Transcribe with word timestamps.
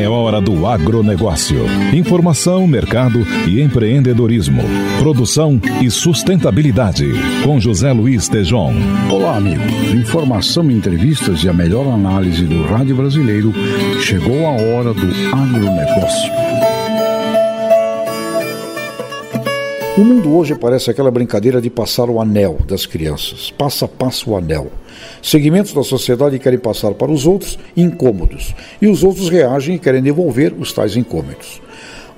É 0.00 0.08
hora 0.08 0.40
do 0.40 0.66
agronegócio. 0.66 1.58
Informação, 1.92 2.66
mercado 2.66 3.20
e 3.46 3.60
empreendedorismo. 3.60 4.62
Produção 4.98 5.60
e 5.82 5.90
sustentabilidade. 5.90 7.04
Com 7.44 7.60
José 7.60 7.92
Luiz 7.92 8.26
Tejon. 8.26 8.72
Olá, 9.10 9.36
amigos. 9.36 9.92
Informação, 9.92 10.70
entrevistas 10.70 11.44
e 11.44 11.50
a 11.50 11.52
melhor 11.52 11.86
análise 11.86 12.46
do 12.46 12.62
rádio 12.62 12.96
brasileiro. 12.96 13.52
Chegou 14.00 14.46
a 14.46 14.52
hora 14.52 14.94
do 14.94 15.06
agronegócio. 15.36 16.49
O 20.00 20.02
mundo 20.02 20.34
hoje 20.34 20.54
parece 20.54 20.90
aquela 20.90 21.10
brincadeira 21.10 21.60
de 21.60 21.68
passar 21.68 22.08
o 22.08 22.22
anel 22.22 22.58
das 22.66 22.86
crianças. 22.86 23.50
Passa 23.50 23.84
a 23.84 23.88
passo 23.88 24.30
o 24.30 24.36
anel. 24.38 24.68
Segmentos 25.22 25.74
da 25.74 25.82
sociedade 25.82 26.38
querem 26.38 26.58
passar 26.58 26.94
para 26.94 27.12
os 27.12 27.26
outros 27.26 27.58
incômodos, 27.76 28.54
e 28.80 28.88
os 28.88 29.04
outros 29.04 29.28
reagem 29.28 29.74
e 29.74 29.78
querem 29.78 30.00
devolver 30.00 30.54
os 30.58 30.72
tais 30.72 30.96
incômodos. 30.96 31.60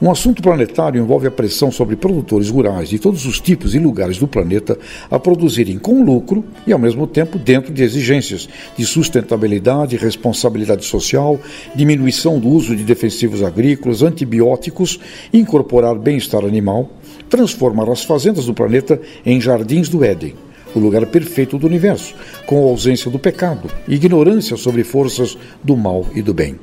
Um 0.02 0.10
assunto 0.10 0.42
planetário 0.42 1.00
envolve 1.00 1.28
a 1.28 1.30
pressão 1.30 1.70
sobre 1.70 1.94
produtores 1.94 2.50
rurais 2.50 2.88
de 2.88 2.98
todos 2.98 3.24
os 3.24 3.40
tipos 3.40 3.72
e 3.72 3.78
lugares 3.78 4.18
do 4.18 4.26
planeta 4.26 4.76
a 5.08 5.16
produzirem 5.16 5.78
com 5.78 6.04
lucro 6.04 6.44
e, 6.66 6.72
ao 6.72 6.78
mesmo 6.78 7.06
tempo, 7.06 7.38
dentro 7.38 7.72
de 7.72 7.84
exigências 7.84 8.48
de 8.76 8.84
sustentabilidade, 8.84 9.96
responsabilidade 9.96 10.84
social, 10.84 11.38
diminuição 11.72 12.40
do 12.40 12.48
uso 12.48 12.74
de 12.74 12.82
defensivos 12.82 13.44
agrícolas, 13.44 14.02
antibióticos, 14.02 14.98
incorporar 15.32 15.94
bem-estar 15.94 16.44
animal, 16.44 16.90
transformar 17.32 17.90
as 17.90 18.04
fazendas 18.04 18.44
do 18.44 18.52
planeta 18.52 19.00
em 19.24 19.40
jardins 19.40 19.88
do 19.88 20.04
Éden 20.04 20.34
o 20.74 20.78
lugar 20.78 21.04
perfeito 21.04 21.58
do 21.58 21.66
universo, 21.66 22.14
com 22.46 22.66
ausência 22.66 23.10
do 23.10 23.18
pecado, 23.18 23.70
ignorância 23.86 24.56
sobre 24.56 24.82
forças 24.82 25.36
do 25.62 25.76
mal 25.76 26.06
e 26.14 26.22
do 26.22 26.32
bem. 26.32 26.58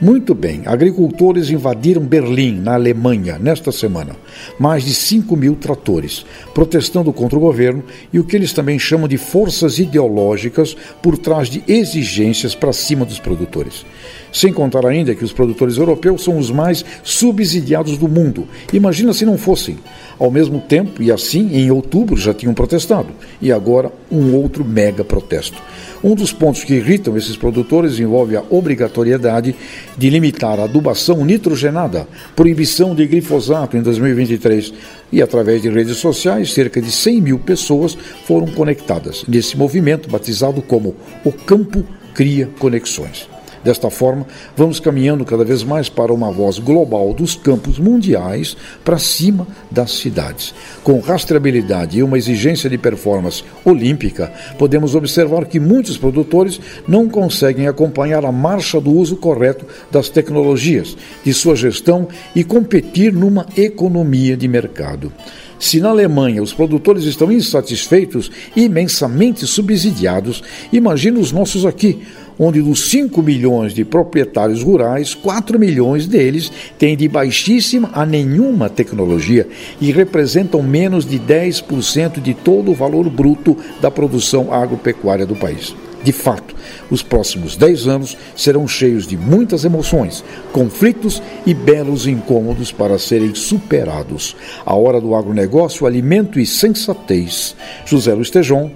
Muito 0.00 0.34
bem, 0.34 0.62
agricultores 0.66 1.48
invadiram 1.50 2.02
Berlim, 2.02 2.58
na 2.58 2.74
Alemanha, 2.74 3.38
nesta 3.38 3.70
semana. 3.70 4.16
Mais 4.58 4.84
de 4.84 4.92
5 4.92 5.36
mil 5.36 5.54
tratores, 5.54 6.26
protestando 6.52 7.12
contra 7.12 7.38
o 7.38 7.40
governo 7.40 7.84
e 8.12 8.18
o 8.18 8.24
que 8.24 8.34
eles 8.34 8.52
também 8.52 8.78
chamam 8.80 9.06
de 9.06 9.16
forças 9.16 9.78
ideológicas 9.78 10.74
por 11.00 11.16
trás 11.16 11.48
de 11.48 11.62
exigências 11.68 12.54
para 12.54 12.72
cima 12.72 13.04
dos 13.04 13.20
produtores. 13.20 13.84
Sem 14.32 14.50
contar 14.50 14.86
ainda 14.86 15.14
que 15.14 15.24
os 15.24 15.32
produtores 15.32 15.76
europeus 15.76 16.24
são 16.24 16.38
os 16.38 16.50
mais 16.50 16.82
subsidiados 17.04 17.98
do 17.98 18.08
mundo. 18.08 18.48
Imagina 18.72 19.12
se 19.12 19.26
não 19.26 19.36
fossem. 19.36 19.78
Ao 20.18 20.30
mesmo 20.30 20.60
tempo, 20.60 21.02
e 21.02 21.12
assim, 21.12 21.54
em 21.54 21.70
outubro 21.70 22.16
já 22.16 22.32
tinham 22.32 22.54
protestado. 22.54 23.08
E 23.42 23.52
agora, 23.52 23.92
um 24.10 24.34
outro 24.34 24.64
mega 24.64 25.04
protesto. 25.04 25.60
Um 26.02 26.14
dos 26.14 26.32
pontos 26.32 26.64
que 26.64 26.74
irritam 26.74 27.16
esses 27.16 27.36
produtores 27.36 28.00
envolve 28.00 28.36
a 28.36 28.42
obrigatoriedade 28.48 29.54
de 29.96 30.10
limitar 30.10 30.58
a 30.58 30.64
adubação 30.64 31.24
nitrogenada, 31.24 32.08
proibição 32.34 32.94
de 32.94 33.06
glifosato 33.06 33.76
em 33.76 33.82
2023. 33.82 34.72
E 35.12 35.20
através 35.20 35.60
de 35.60 35.68
redes 35.68 35.98
sociais, 35.98 36.52
cerca 36.52 36.80
de 36.80 36.90
100 36.90 37.20
mil 37.20 37.38
pessoas 37.38 37.96
foram 38.26 38.46
conectadas 38.46 39.24
nesse 39.28 39.56
movimento 39.56 40.08
batizado 40.08 40.62
como 40.62 40.96
O 41.24 41.30
Campo 41.30 41.84
Cria 42.14 42.48
Conexões. 42.58 43.31
Desta 43.64 43.90
forma, 43.90 44.26
vamos 44.56 44.80
caminhando 44.80 45.24
cada 45.24 45.44
vez 45.44 45.62
mais 45.62 45.88
para 45.88 46.12
uma 46.12 46.32
voz 46.32 46.58
global 46.58 47.14
dos 47.14 47.36
campos 47.36 47.78
mundiais 47.78 48.56
para 48.84 48.98
cima 48.98 49.46
das 49.70 49.92
cidades. 49.92 50.52
Com 50.82 50.98
rastreabilidade 50.98 51.98
e 51.98 52.02
uma 52.02 52.18
exigência 52.18 52.68
de 52.68 52.76
performance 52.76 53.44
olímpica, 53.64 54.32
podemos 54.58 54.96
observar 54.96 55.46
que 55.46 55.60
muitos 55.60 55.96
produtores 55.96 56.60
não 56.88 57.08
conseguem 57.08 57.68
acompanhar 57.68 58.24
a 58.24 58.32
marcha 58.32 58.80
do 58.80 58.90
uso 58.90 59.16
correto 59.16 59.64
das 59.90 60.08
tecnologias, 60.08 60.96
de 61.24 61.32
sua 61.32 61.54
gestão 61.54 62.08
e 62.34 62.42
competir 62.42 63.12
numa 63.12 63.46
economia 63.56 64.36
de 64.36 64.48
mercado. 64.48 65.12
Se 65.62 65.78
na 65.78 65.90
Alemanha 65.90 66.42
os 66.42 66.52
produtores 66.52 67.04
estão 67.04 67.30
insatisfeitos 67.30 68.32
e 68.56 68.64
imensamente 68.64 69.46
subsidiados, 69.46 70.42
imagina 70.72 71.20
os 71.20 71.30
nossos 71.30 71.64
aqui, 71.64 72.02
onde 72.38 72.60
dos 72.60 72.90
5 72.90 73.22
milhões 73.22 73.72
de 73.72 73.84
proprietários 73.84 74.62
rurais, 74.62 75.14
4 75.14 75.58
milhões 75.58 76.06
deles 76.06 76.50
têm 76.78 76.96
de 76.96 77.08
baixíssima 77.08 77.90
a 77.92 78.04
nenhuma 78.04 78.68
tecnologia 78.68 79.46
e 79.80 79.90
representam 79.90 80.62
menos 80.62 81.04
de 81.04 81.18
10% 81.18 82.20
de 82.20 82.34
todo 82.34 82.70
o 82.70 82.74
valor 82.74 83.08
bruto 83.08 83.56
da 83.80 83.90
produção 83.90 84.52
agropecuária 84.52 85.26
do 85.26 85.36
país. 85.36 85.74
De 86.02 86.12
fato, 86.12 86.54
os 86.90 87.02
próximos 87.02 87.56
10 87.56 87.86
anos 87.86 88.16
serão 88.34 88.66
cheios 88.66 89.06
de 89.06 89.16
muitas 89.16 89.64
emoções, 89.64 90.24
conflitos 90.52 91.22
e 91.46 91.54
belos 91.54 92.06
incômodos 92.06 92.72
para 92.72 92.98
serem 92.98 93.34
superados. 93.34 94.36
A 94.66 94.74
hora 94.74 95.00
do 95.00 95.14
agronegócio, 95.14 95.86
alimento 95.86 96.40
e 96.40 96.46
sensatez. 96.46 97.54
José 97.86 98.12
Luiz 98.14 98.30
Tejon, 98.30 98.70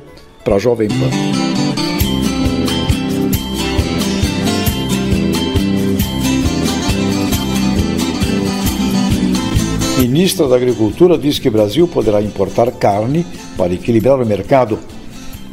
para 0.44 0.56
a 0.56 0.58
Jovem 0.58 0.88
Pan. 0.88 1.45
Ministra 10.16 10.48
da 10.48 10.56
Agricultura 10.56 11.18
diz 11.18 11.38
que 11.38 11.50
o 11.50 11.52
Brasil 11.52 11.86
poderá 11.86 12.22
importar 12.22 12.72
carne 12.72 13.26
para 13.54 13.74
equilibrar 13.74 14.18
o 14.18 14.24
mercado. 14.24 14.78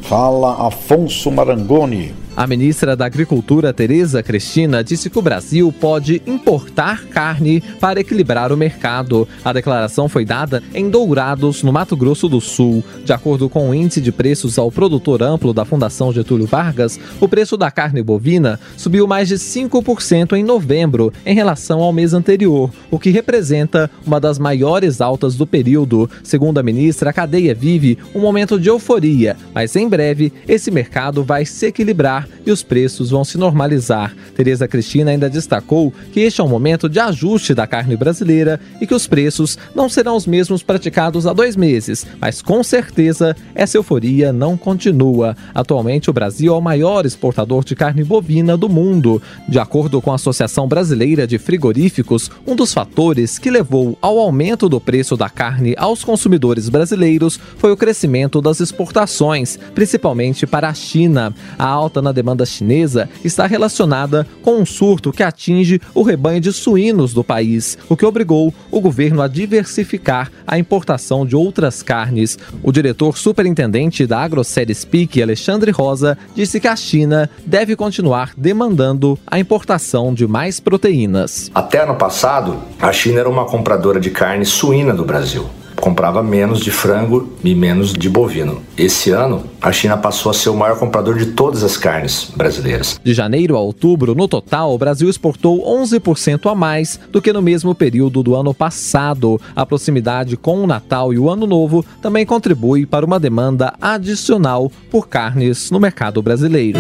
Fala 0.04 0.66
Afonso 0.66 1.30
Marangoni. 1.30 2.14
A 2.36 2.48
ministra 2.48 2.96
da 2.96 3.06
Agricultura, 3.06 3.72
Tereza 3.72 4.24
Cristina, 4.24 4.84
disse 4.84 5.08
que 5.08 5.20
o 5.20 5.22
Brasil 5.22 5.72
pode 5.72 6.20
importar 6.26 7.06
carne 7.06 7.62
para 7.80 8.00
equilibrar 8.00 8.52
o 8.52 8.58
mercado. 8.58 9.28
A 9.46 9.54
declaração 9.54 10.10
foi 10.10 10.26
dada 10.26 10.64
em 10.74 10.90
Dourados, 10.90 11.62
no 11.62 11.72
Mato 11.72 11.96
Grosso 11.96 12.28
do 12.28 12.42
Sul. 12.42 12.84
De 13.06 13.14
acordo 13.14 13.48
com 13.48 13.70
o 13.70 13.74
índice 13.74 14.02
de 14.02 14.12
preços 14.12 14.58
ao 14.58 14.72
produtor 14.72 15.22
amplo 15.22 15.54
da 15.54 15.64
Fundação 15.64 16.12
Getúlio 16.12 16.48
Vargas, 16.48 17.00
o 17.22 17.28
preço 17.28 17.56
da 17.56 17.70
carne 17.70 18.02
bovina 18.02 18.60
subiu 18.78 19.06
mais 19.06 19.28
de 19.28 19.36
5% 19.36 20.34
em 20.34 20.44
novembro 20.44 21.14
em 21.24 21.36
relação 21.36 21.82
ao 21.82 21.94
mês 21.94 22.16
anterior, 22.16 22.72
o 22.90 22.98
que 22.98 23.12
representa 23.12 23.92
uma 24.04 24.20
das 24.20 24.40
maiores 24.40 25.02
altas 25.02 25.36
do 25.36 25.46
período. 25.46 26.10
Segundo 26.24 26.58
a 26.58 26.64
ministra, 26.64 27.12
a 27.12 27.14
cadeia 27.14 27.54
vive 27.54 27.96
um 28.16 28.20
momento 28.20 28.60
de 28.60 28.70
euforia, 28.70 29.38
mas 29.54 29.76
em 29.76 29.88
breve 29.88 30.34
esse 30.48 30.72
mercado 30.72 31.24
vai 31.24 31.46
se 31.46 31.68
equilibrar 31.68 32.23
e 32.46 32.52
os 32.52 32.64
preços 32.64 33.10
vão 33.10 33.24
se 33.24 33.38
normalizar. 33.38 34.16
Tereza 34.36 34.68
Cristina 34.68 35.12
ainda 35.12 35.30
destacou 35.30 35.94
que 36.12 36.20
este 36.20 36.42
é 36.42 36.44
um 36.44 36.50
momento 36.50 36.90
de 36.90 37.00
ajuste 37.00 37.54
da 37.54 37.68
carne 37.68 37.96
brasileira 37.96 38.60
e 38.82 38.88
que 38.88 38.94
os 38.94 39.08
preços 39.08 39.58
não 39.76 39.90
serão 39.90 40.16
os 40.16 40.26
mesmos 40.26 40.64
praticados 40.64 41.28
há 41.28 41.34
dois 41.34 41.56
meses, 41.56 42.06
mas 42.20 42.42
com 42.42 42.64
certeza 42.64 43.36
essa 43.54 43.78
euforia 43.78 44.32
não 44.32 44.58
continua. 44.58 45.36
Atualmente, 45.54 46.10
o 46.10 46.14
Brasil 46.14 46.54
é 46.54 46.58
o 46.58 46.62
maior 46.62 47.06
exportador 47.06 47.64
de 47.64 47.76
carne 47.76 48.04
bovina 48.04 48.56
do 48.56 48.70
mundo. 48.70 49.22
De 49.48 49.60
acordo 49.60 50.02
com 50.02 50.12
a 50.12 50.16
Associação 50.16 50.68
Brasileira 50.68 51.28
de 51.28 51.38
Frigoríficos, 51.38 52.32
um 52.48 52.56
dos 52.56 52.74
fatores 52.74 53.38
que 53.38 53.52
levou 53.52 53.98
ao 54.02 54.18
aumento 54.18 54.70
do 54.70 54.80
preço 54.80 55.18
da 55.18 55.30
carne 55.30 55.76
aos 55.78 56.04
consumidores 56.04 56.70
brasileiros 56.70 57.40
foi 57.58 57.72
o 57.72 57.78
crescimento 57.78 58.42
das 58.42 58.60
exportações, 58.60 59.60
principalmente 59.76 60.48
para 60.48 60.70
a 60.70 60.74
China. 60.74 61.34
A 61.60 61.68
alta 61.68 62.02
na 62.02 62.12
demanda 62.14 62.46
chinesa 62.46 63.10
está 63.24 63.46
relacionada 63.46 64.26
com 64.42 64.62
um 64.62 64.66
surto 64.66 65.12
que 65.12 65.24
atinge 65.24 65.82
o 65.94 66.04
rebanho 66.04 66.40
de 66.40 66.54
suínos 66.54 67.14
do 67.14 67.24
país, 67.24 67.78
o 67.90 67.98
que 67.98 68.06
obrigou 68.06 68.54
o 68.72 68.80
governo 68.80 69.22
a 69.22 69.28
diversificar 69.28 70.32
a 70.48 70.58
importação 70.58 71.26
de 71.26 71.36
outras 71.36 71.84
carnes. 71.84 72.38
O 72.62 72.72
diretor 72.72 73.18
superintendente 73.18 74.06
da 74.06 74.20
AgroSérie 74.20 74.76
Speak, 74.76 75.22
Alexandre 75.22 75.72
Rosa, 75.72 76.18
disse 76.36 76.60
que 76.60 76.68
a 76.68 76.76
China 76.76 77.30
deve 77.46 77.76
continuar 77.76 78.32
demandando 78.38 79.18
a 79.28 79.40
importação 79.40 80.14
de 80.14 80.28
mais 80.28 80.60
proteínas. 80.60 81.52
Até 81.54 81.84
ano 81.84 81.96
passado, 81.96 82.60
a 82.80 82.92
China 82.94 83.20
era 83.20 83.30
uma 83.30 83.46
compradora 83.46 84.00
de 84.00 84.10
carne 84.10 84.46
suína 84.46 84.94
do 84.94 85.04
Brasil 85.04 85.50
comprava 85.84 86.24
menos 86.24 86.62
de 86.62 86.72
frango 86.72 87.28
e 87.44 87.54
menos 87.54 87.92
de 87.92 88.10
bovino. 88.10 88.62
Esse 88.78 89.12
ano, 89.12 89.44
a 89.62 89.70
China 89.70 89.98
passou 89.98 90.30
a 90.30 90.34
ser 90.34 90.48
o 90.48 90.56
maior 90.56 90.80
comprador 90.80 91.18
de 91.18 91.26
todas 91.26 91.62
as 91.62 91.76
carnes 91.76 92.32
brasileiras. 92.34 92.98
De 93.04 93.14
janeiro 93.14 93.58
a 93.58 93.60
outubro, 93.60 94.16
no 94.16 94.26
total, 94.26 94.74
o 94.74 94.78
Brasil 94.78 95.10
exportou 95.10 95.62
11% 95.62 96.50
a 96.50 96.56
mais 96.56 96.98
do 97.12 97.22
que 97.22 97.34
no 97.34 97.42
mesmo 97.42 97.76
período 97.76 98.24
do 98.24 98.34
ano 98.34 98.54
passado. 98.54 99.38
A 99.54 99.66
proximidade 99.66 100.38
com 100.38 100.64
o 100.64 100.68
Natal 100.68 101.14
e 101.14 101.20
o 101.20 101.30
Ano 101.30 101.46
Novo 101.46 101.84
também 102.02 102.26
contribui 102.26 102.86
para 102.86 103.06
uma 103.06 103.20
demanda 103.20 103.74
adicional 103.82 104.72
por 104.90 105.10
carnes 105.10 105.70
no 105.70 105.82
mercado 105.82 106.22
brasileiro. 106.22 106.80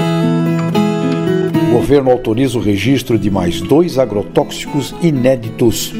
O 1.67 1.73
governo 1.73 2.09
autoriza 2.09 2.57
o 2.57 2.61
registro 2.61 3.19
de 3.19 3.29
mais 3.29 3.59
dois 3.59 3.99
agrotóxicos 3.99 4.95
inéditos. 5.01 5.93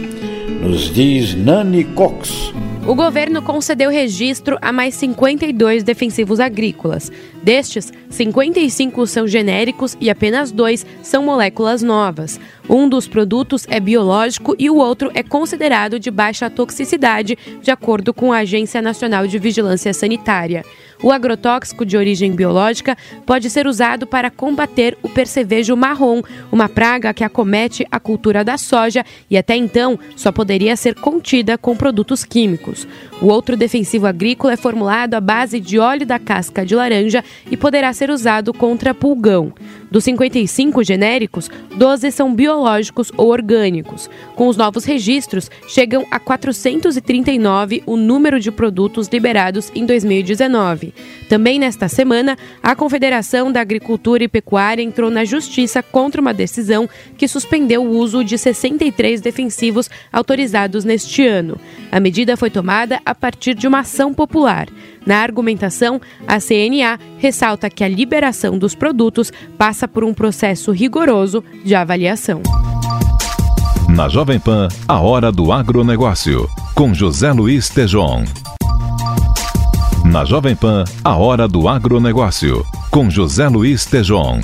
Nos 0.61 0.83
diz 0.93 1.35
Nani 1.35 1.83
Cox, 1.83 2.53
o 2.85 2.93
governo 2.93 3.41
concedeu 3.41 3.89
registro 3.89 4.57
a 4.61 4.71
mais 4.71 4.95
52 4.95 5.83
defensivos 5.83 6.39
agrícolas. 6.39 7.11
Destes, 7.43 7.91
55 8.09 9.05
são 9.05 9.27
genéricos 9.27 9.97
e 9.99 10.09
apenas 10.09 10.49
dois 10.49 10.85
são 11.01 11.23
moléculas 11.23 11.81
novas. 11.81 12.39
Um 12.69 12.87
dos 12.87 13.05
produtos 13.05 13.65
é 13.69 13.79
biológico 13.79 14.55
e 14.57 14.69
o 14.69 14.77
outro 14.77 15.11
é 15.13 15.21
considerado 15.21 15.99
de 15.99 16.09
baixa 16.09 16.49
toxicidade, 16.49 17.37
de 17.61 17.69
acordo 17.69 18.13
com 18.13 18.31
a 18.31 18.37
Agência 18.37 18.81
Nacional 18.81 19.27
de 19.27 19.37
Vigilância 19.37 19.93
Sanitária. 19.93 20.63
O 21.03 21.11
agrotóxico 21.11 21.85
de 21.85 21.97
origem 21.97 22.31
biológica 22.31 22.97
pode 23.25 23.49
ser 23.49 23.67
usado 23.67 24.07
para 24.07 24.31
combater 24.31 24.97
o 25.03 25.09
percevejo 25.09 25.75
marrom, 25.75 26.21
uma 26.49 26.69
praga 26.69 27.13
que 27.13 27.25
acomete 27.25 27.85
a 27.91 27.99
cultura 27.99 28.41
da 28.41 28.57
soja 28.57 29.05
e 29.29 29.37
até 29.37 29.53
então 29.57 29.99
só 30.15 30.31
poderia 30.31 30.77
ser 30.77 30.95
contida 30.95 31.57
com 31.57 31.75
produtos 31.75 32.23
químicos. 32.23 32.87
O 33.21 33.27
outro 33.27 33.57
defensivo 33.57 34.07
agrícola 34.07 34.53
é 34.53 34.57
formulado 34.57 35.15
à 35.15 35.19
base 35.19 35.59
de 35.59 35.77
óleo 35.77 36.05
da 36.05 36.17
casca 36.17 36.65
de 36.65 36.73
laranja 36.73 37.21
e 37.49 37.57
poderá 37.57 37.91
ser 37.93 38.09
usado 38.09 38.53
contra 38.53 38.93
pulgão. 38.93 39.53
Dos 39.93 40.05
55 40.05 40.83
genéricos, 40.83 41.51
12 41.75 42.11
são 42.11 42.33
biológicos 42.33 43.11
ou 43.15 43.27
orgânicos. 43.27 44.09
Com 44.35 44.47
os 44.47 44.57
novos 44.57 44.85
registros, 44.85 45.51
chegam 45.67 46.03
a 46.09 46.19
439 46.19 47.83
o 47.85 47.95
número 47.95 48.39
de 48.39 48.51
produtos 48.51 49.07
liberados 49.07 49.71
em 49.75 49.85
2019. 49.85 50.95
Também 51.29 51.59
nesta 51.59 51.87
semana, 51.87 52.35
a 52.63 52.75
Confederação 52.75 53.51
da 53.51 53.61
Agricultura 53.61 54.23
e 54.23 54.27
Pecuária 54.27 54.81
entrou 54.81 55.11
na 55.11 55.25
justiça 55.25 55.83
contra 55.83 56.19
uma 56.19 56.33
decisão 56.33 56.89
que 57.15 57.27
suspendeu 57.27 57.83
o 57.83 57.91
uso 57.91 58.23
de 58.23 58.35
63 58.35 59.21
defensivos 59.21 59.91
autorizados 60.11 60.83
neste 60.83 61.23
ano. 61.23 61.55
A 61.91 61.99
medida 61.99 62.35
foi 62.35 62.49
tomada 62.49 62.99
a 63.05 63.13
partir 63.13 63.53
de 63.53 63.67
uma 63.67 63.81
ação 63.81 64.11
popular. 64.11 64.67
Na 65.05 65.17
argumentação, 65.17 65.99
a 66.25 66.39
CNA 66.39 66.97
ressalta 67.17 67.69
que 67.69 67.83
a 67.83 67.87
liberação 67.87 68.57
dos 68.57 68.73
produtos 68.73 69.31
passa 69.57 69.82
por 69.87 70.03
um 70.03 70.13
processo 70.13 70.71
rigoroso 70.71 71.43
de 71.63 71.75
avaliação. 71.75 72.41
Na 73.89 74.09
Jovem 74.09 74.39
Pan, 74.39 74.67
a 74.87 74.99
hora 74.99 75.31
do 75.31 75.51
agronegócio, 75.51 76.49
com 76.73 76.93
José 76.93 77.31
Luiz 77.31 77.69
Tejon. 77.69 78.23
Na 80.05 80.25
Jovem 80.25 80.55
Pan, 80.55 80.83
a 81.03 81.15
hora 81.15 81.47
do 81.47 81.67
agronegócio, 81.67 82.65
com 82.89 83.09
José 83.09 83.47
Luiz 83.47 83.85
Tejon 83.85 84.39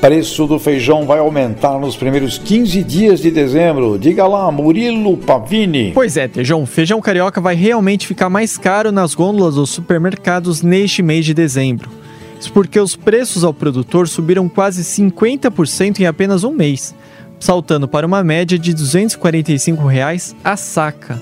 preço 0.00 0.46
do 0.46 0.58
feijão 0.58 1.04
vai 1.04 1.18
aumentar 1.18 1.78
nos 1.78 1.94
primeiros 1.94 2.38
15 2.38 2.82
dias 2.82 3.20
de 3.20 3.30
dezembro. 3.30 3.98
Diga 3.98 4.26
lá, 4.26 4.50
Murilo 4.50 5.16
Pavini. 5.18 5.92
Pois 5.92 6.16
é, 6.16 6.26
Tejão, 6.26 6.64
feijão 6.64 7.00
carioca 7.02 7.40
vai 7.40 7.54
realmente 7.54 8.06
ficar 8.06 8.30
mais 8.30 8.56
caro 8.56 8.90
nas 8.90 9.14
gôndolas 9.14 9.56
dos 9.56 9.68
supermercados 9.68 10.62
neste 10.62 11.02
mês 11.02 11.26
de 11.26 11.34
dezembro. 11.34 11.99
Porque 12.48 12.80
os 12.80 12.96
preços 12.96 13.44
ao 13.44 13.52
produtor 13.52 14.08
subiram 14.08 14.48
quase 14.48 14.82
50% 14.82 16.00
em 16.00 16.06
apenas 16.06 16.44
um 16.44 16.52
mês, 16.52 16.94
saltando 17.38 17.86
para 17.86 18.06
uma 18.06 18.24
média 18.24 18.58
de 18.58 18.72
245 18.72 19.86
reais 19.86 20.34
a 20.42 20.56
saca. 20.56 21.20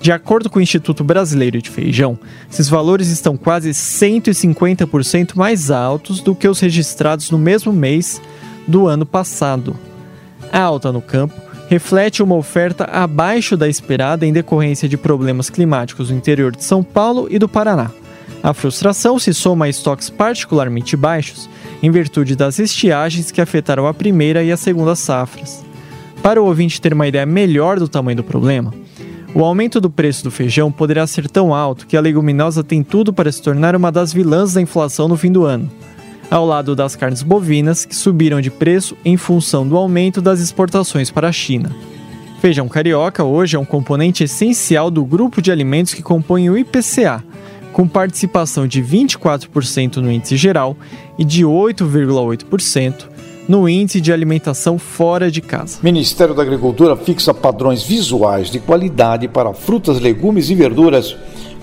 De 0.00 0.10
acordo 0.10 0.48
com 0.48 0.58
o 0.58 0.62
Instituto 0.62 1.04
Brasileiro 1.04 1.60
de 1.60 1.68
Feijão, 1.68 2.18
esses 2.50 2.70
valores 2.70 3.08
estão 3.08 3.36
quase 3.36 3.70
150% 3.70 5.36
mais 5.36 5.70
altos 5.70 6.20
do 6.20 6.34
que 6.34 6.48
os 6.48 6.58
registrados 6.58 7.30
no 7.30 7.38
mesmo 7.38 7.70
mês 7.70 8.20
do 8.66 8.86
ano 8.86 9.04
passado. 9.04 9.76
A 10.50 10.58
alta 10.58 10.90
no 10.90 11.02
campo 11.02 11.34
reflete 11.68 12.22
uma 12.22 12.34
oferta 12.34 12.84
abaixo 12.84 13.56
da 13.56 13.68
esperada 13.68 14.26
em 14.26 14.32
decorrência 14.32 14.88
de 14.88 14.96
problemas 14.96 15.50
climáticos 15.50 16.10
no 16.10 16.16
interior 16.16 16.56
de 16.56 16.64
São 16.64 16.82
Paulo 16.82 17.28
e 17.30 17.38
do 17.38 17.48
Paraná. 17.48 17.90
A 18.42 18.54
frustração 18.54 19.18
se 19.18 19.34
soma 19.34 19.66
a 19.66 19.68
estoques 19.68 20.08
particularmente 20.08 20.96
baixos 20.96 21.48
em 21.82 21.90
virtude 21.90 22.34
das 22.34 22.58
estiagens 22.58 23.30
que 23.30 23.40
afetaram 23.40 23.86
a 23.86 23.92
primeira 23.92 24.42
e 24.42 24.50
a 24.50 24.56
segunda 24.56 24.96
safras. 24.96 25.64
Para 26.22 26.40
o 26.40 26.46
ouvinte 26.46 26.80
ter 26.80 26.94
uma 26.94 27.06
ideia 27.06 27.26
melhor 27.26 27.78
do 27.78 27.88
tamanho 27.88 28.16
do 28.16 28.24
problema, 28.24 28.72
o 29.34 29.44
aumento 29.44 29.80
do 29.80 29.90
preço 29.90 30.24
do 30.24 30.30
feijão 30.30 30.72
poderá 30.72 31.06
ser 31.06 31.28
tão 31.28 31.54
alto 31.54 31.86
que 31.86 31.96
a 31.96 32.00
leguminosa 32.00 32.64
tem 32.64 32.82
tudo 32.82 33.12
para 33.12 33.30
se 33.30 33.42
tornar 33.42 33.76
uma 33.76 33.92
das 33.92 34.12
vilãs 34.12 34.54
da 34.54 34.60
inflação 34.60 35.06
no 35.06 35.16
fim 35.16 35.30
do 35.30 35.44
ano, 35.44 35.70
ao 36.30 36.46
lado 36.46 36.74
das 36.74 36.96
carnes 36.96 37.22
bovinas, 37.22 37.84
que 37.84 37.94
subiram 37.94 38.40
de 38.40 38.50
preço 38.50 38.96
em 39.04 39.16
função 39.16 39.66
do 39.66 39.76
aumento 39.76 40.20
das 40.20 40.40
exportações 40.40 41.10
para 41.10 41.28
a 41.28 41.32
China. 41.32 41.74
Feijão 42.40 42.68
carioca 42.68 43.22
hoje 43.22 43.54
é 43.54 43.58
um 43.58 43.64
componente 43.66 44.24
essencial 44.24 44.90
do 44.90 45.04
grupo 45.04 45.42
de 45.42 45.52
alimentos 45.52 45.92
que 45.92 46.02
compõem 46.02 46.48
o 46.48 46.56
IPCA, 46.56 47.22
com 47.72 47.86
participação 47.86 48.66
de 48.66 48.82
24% 48.82 49.96
no 49.96 50.10
índice 50.10 50.36
geral 50.36 50.76
e 51.18 51.24
de 51.24 51.44
8,8% 51.44 53.08
no 53.48 53.68
índice 53.68 54.00
de 54.00 54.12
alimentação 54.12 54.78
fora 54.78 55.30
de 55.30 55.40
casa. 55.40 55.80
Ministério 55.82 56.34
da 56.34 56.42
Agricultura 56.42 56.96
fixa 56.96 57.34
padrões 57.34 57.82
visuais 57.82 58.50
de 58.50 58.60
qualidade 58.60 59.26
para 59.26 59.52
frutas, 59.52 60.00
legumes 60.00 60.50
e 60.50 60.54
verduras. 60.54 61.16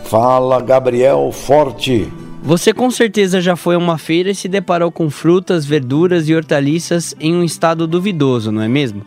Fala, 0.04 0.62
Gabriel 0.62 1.32
Forte. 1.32 2.12
Você 2.44 2.74
com 2.74 2.92
certeza 2.92 3.42
já 3.42 3.56
foi 3.56 3.76
a 3.76 3.78
uma 3.78 3.98
feira 3.98 4.32
e 4.32 4.36
se 4.36 4.48
deparou 4.48 4.92
com 4.92 5.10
frutas, 5.10 5.66
verduras 5.66 6.30
e 6.30 6.36
hortaliças 6.36 7.16
em 7.20 7.36
um 7.36 7.44
estado 7.44 7.88
duvidoso, 7.88 8.52
não 8.52 8.62
é 8.62 8.68
mesmo? 8.68 9.02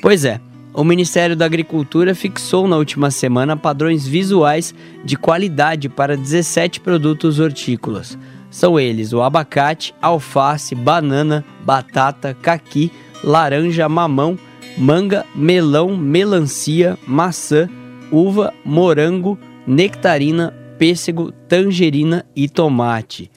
Pois 0.00 0.24
é, 0.24 0.40
o 0.76 0.84
Ministério 0.84 1.34
da 1.34 1.46
Agricultura 1.46 2.14
fixou 2.14 2.68
na 2.68 2.76
última 2.76 3.10
semana 3.10 3.56
padrões 3.56 4.06
visuais 4.06 4.74
de 5.02 5.16
qualidade 5.16 5.88
para 5.88 6.18
17 6.18 6.80
produtos 6.80 7.40
hortícolas. 7.40 8.18
São 8.50 8.78
eles 8.78 9.14
o 9.14 9.22
abacate, 9.22 9.94
alface, 10.02 10.74
banana, 10.74 11.42
batata, 11.64 12.36
caqui, 12.42 12.92
laranja, 13.24 13.88
mamão, 13.88 14.38
manga, 14.76 15.24
melão, 15.34 15.96
melancia, 15.96 16.98
maçã, 17.06 17.70
uva, 18.12 18.52
morango, 18.62 19.38
nectarina, 19.66 20.54
pêssego, 20.78 21.32
tangerina 21.48 22.26
e 22.36 22.50
tomate. 22.50 23.30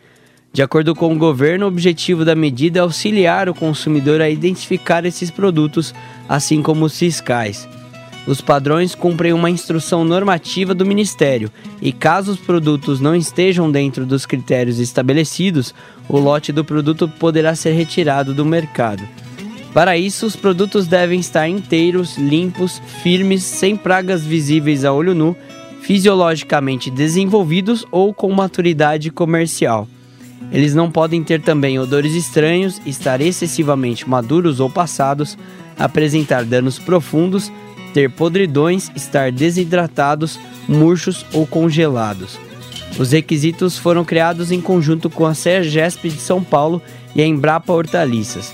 De 0.51 0.63
acordo 0.63 0.95
com 0.95 1.13
o 1.13 1.17
governo, 1.17 1.65
o 1.65 1.67
objetivo 1.69 2.25
da 2.25 2.35
medida 2.35 2.79
é 2.79 2.81
auxiliar 2.81 3.47
o 3.47 3.53
consumidor 3.53 4.19
a 4.19 4.29
identificar 4.29 5.05
esses 5.05 5.29
produtos, 5.29 5.93
assim 6.27 6.61
como 6.61 6.85
os 6.85 6.97
fiscais. 6.97 7.67
Os 8.25 8.41
padrões 8.41 8.93
cumprem 8.95 9.31
uma 9.31 9.49
instrução 9.49 10.03
normativa 10.03 10.73
do 10.73 10.85
Ministério 10.85 11.51
e, 11.81 11.91
caso 11.91 12.31
os 12.31 12.39
produtos 12.39 12.99
não 12.99 13.15
estejam 13.15 13.71
dentro 13.71 14.05
dos 14.05 14.25
critérios 14.25 14.79
estabelecidos, 14.79 15.73
o 16.07 16.17
lote 16.17 16.51
do 16.51 16.65
produto 16.65 17.07
poderá 17.07 17.55
ser 17.55 17.71
retirado 17.71 18.33
do 18.33 18.45
mercado. 18.45 19.07
Para 19.73 19.97
isso, 19.97 20.25
os 20.25 20.35
produtos 20.35 20.87
devem 20.87 21.19
estar 21.19 21.47
inteiros, 21.47 22.17
limpos, 22.17 22.81
firmes, 23.03 23.43
sem 23.43 23.75
pragas 23.75 24.25
visíveis 24.25 24.83
a 24.83 24.91
olho 24.91 25.13
nu, 25.13 25.35
fisiologicamente 25.81 26.89
desenvolvidos 26.89 27.85
ou 27.91 28.13
com 28.13 28.31
maturidade 28.31 29.11
comercial. 29.11 29.87
Eles 30.51 30.73
não 30.73 30.89
podem 30.89 31.23
ter 31.23 31.41
também 31.41 31.77
odores 31.77 32.15
estranhos, 32.15 32.81
estar 32.85 33.21
excessivamente 33.21 34.09
maduros 34.09 34.59
ou 34.59 34.69
passados, 34.69 35.37
apresentar 35.77 36.43
danos 36.43 36.79
profundos, 36.79 37.51
ter 37.93 38.09
podridões, 38.09 38.89
estar 38.95 39.31
desidratados, 39.31 40.39
murchos 40.67 41.25
ou 41.33 41.45
congelados. 41.45 42.37
Os 42.97 43.11
requisitos 43.11 43.77
foram 43.77 44.03
criados 44.03 44.51
em 44.51 44.59
conjunto 44.59 45.09
com 45.09 45.25
a 45.25 45.33
CEGESP 45.33 46.09
de 46.09 46.19
São 46.19 46.43
Paulo 46.43 46.81
e 47.15 47.21
a 47.21 47.25
Embrapa 47.25 47.71
Hortaliças. 47.71 48.53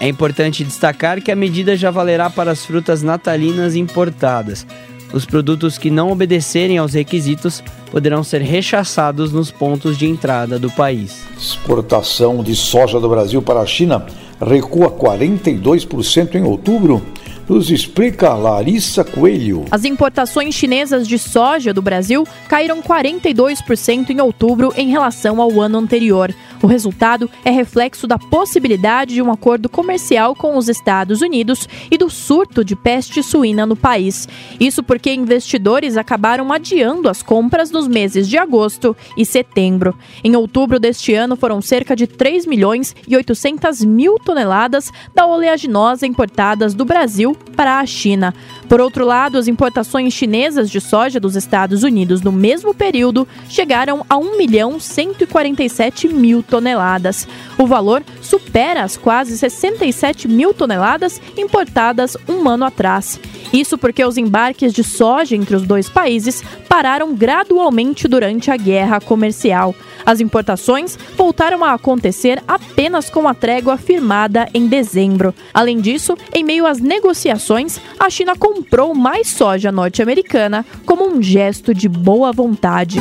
É 0.00 0.08
importante 0.08 0.64
destacar 0.64 1.20
que 1.20 1.30
a 1.30 1.36
medida 1.36 1.76
já 1.76 1.90
valerá 1.90 2.30
para 2.30 2.50
as 2.50 2.64
frutas 2.64 3.02
natalinas 3.02 3.76
importadas. 3.76 4.66
Os 5.12 5.26
produtos 5.26 5.76
que 5.76 5.90
não 5.90 6.10
obedecerem 6.10 6.78
aos 6.78 6.94
requisitos 6.94 7.62
poderão 7.90 8.24
ser 8.24 8.40
rechaçados 8.40 9.30
nos 9.30 9.50
pontos 9.50 9.98
de 9.98 10.06
entrada 10.06 10.58
do 10.58 10.70
país. 10.70 11.26
Exportação 11.36 12.42
de 12.42 12.56
soja 12.56 12.98
do 12.98 13.10
Brasil 13.10 13.42
para 13.42 13.60
a 13.60 13.66
China 13.66 14.06
recua 14.40 14.90
42% 14.90 16.34
em 16.34 16.44
outubro. 16.44 17.02
Nos 17.46 17.70
explica 17.70 18.32
Larissa 18.32 19.02
Coelho. 19.02 19.64
As 19.72 19.84
importações 19.84 20.54
chinesas 20.54 21.06
de 21.06 21.18
soja 21.18 21.74
do 21.74 21.82
Brasil 21.82 22.24
caíram 22.48 22.80
42% 22.80 24.10
em 24.10 24.20
outubro 24.20 24.72
em 24.76 24.88
relação 24.88 25.40
ao 25.42 25.60
ano 25.60 25.76
anterior. 25.76 26.32
O 26.62 26.66
resultado 26.66 27.30
é 27.44 27.50
reflexo 27.50 28.06
da 28.06 28.18
possibilidade 28.18 29.14
de 29.14 29.22
um 29.22 29.32
acordo 29.32 29.68
comercial 29.68 30.34
com 30.34 30.56
os 30.56 30.68
Estados 30.68 31.22
Unidos 31.22 31.66
e 31.90 31.96
do 31.96 32.10
surto 32.10 32.62
de 32.62 32.76
peste 32.76 33.22
suína 33.22 33.64
no 33.64 33.74
país. 33.74 34.28
Isso 34.58 34.82
porque 34.82 35.12
investidores 35.12 35.96
acabaram 35.96 36.52
adiando 36.52 37.08
as 37.08 37.22
compras 37.22 37.70
nos 37.70 37.88
meses 37.88 38.28
de 38.28 38.36
agosto 38.36 38.94
e 39.16 39.24
setembro. 39.24 39.96
Em 40.22 40.36
outubro 40.36 40.78
deste 40.78 41.14
ano 41.14 41.34
foram 41.34 41.62
cerca 41.62 41.96
de 41.96 42.06
3 42.06 42.44
milhões 42.44 42.94
e 43.08 43.16
800 43.16 43.82
mil 43.84 44.18
toneladas 44.18 44.92
da 45.14 45.26
oleaginosa 45.26 46.06
importadas 46.06 46.74
do 46.74 46.84
Brasil 46.84 47.34
para 47.56 47.78
a 47.78 47.86
China. 47.86 48.34
Por 48.70 48.80
outro 48.80 49.04
lado, 49.04 49.36
as 49.36 49.48
importações 49.48 50.14
chinesas 50.14 50.70
de 50.70 50.80
soja 50.80 51.18
dos 51.18 51.34
Estados 51.34 51.82
Unidos 51.82 52.22
no 52.22 52.30
mesmo 52.30 52.72
período 52.72 53.26
chegaram 53.48 54.06
a 54.08 54.16
1 54.16 54.38
milhão 54.38 54.78
147 54.78 56.08
mil 56.08 56.40
toneladas. 56.40 57.26
O 57.58 57.66
valor 57.66 58.00
supera 58.30 58.84
as 58.84 58.96
quase 58.96 59.36
67 59.36 60.28
mil 60.28 60.54
toneladas 60.54 61.20
importadas 61.36 62.16
um 62.28 62.48
ano 62.48 62.64
atrás. 62.64 63.18
Isso 63.52 63.76
porque 63.76 64.04
os 64.04 64.16
embarques 64.16 64.72
de 64.72 64.84
soja 64.84 65.34
entre 65.34 65.56
os 65.56 65.66
dois 65.66 65.88
países 65.88 66.40
pararam 66.68 67.12
gradualmente 67.12 68.06
durante 68.06 68.48
a 68.48 68.56
guerra 68.56 69.00
comercial. 69.00 69.74
As 70.06 70.20
importações 70.20 70.96
voltaram 71.16 71.64
a 71.64 71.74
acontecer 71.74 72.40
apenas 72.46 73.10
com 73.10 73.26
a 73.26 73.34
trégua 73.34 73.76
firmada 73.76 74.48
em 74.54 74.68
dezembro. 74.68 75.34
Além 75.52 75.80
disso, 75.80 76.16
em 76.32 76.44
meio 76.44 76.64
às 76.66 76.78
negociações, 76.78 77.80
a 77.98 78.08
China 78.08 78.36
comprou 78.36 78.94
mais 78.94 79.28
soja 79.28 79.72
norte-americana 79.72 80.64
como 80.86 81.04
um 81.04 81.20
gesto 81.20 81.74
de 81.74 81.88
boa 81.88 82.30
vontade. 82.30 83.00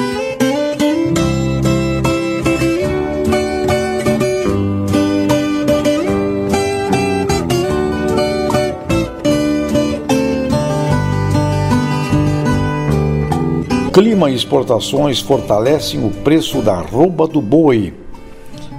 Clima 13.94 14.30
e 14.30 14.36
exportações 14.36 15.20
fortalecem 15.20 16.06
o 16.06 16.12
preço 16.12 16.62
da 16.62 16.76
arroba 16.76 17.28
do 17.28 17.42
boi. 17.42 17.92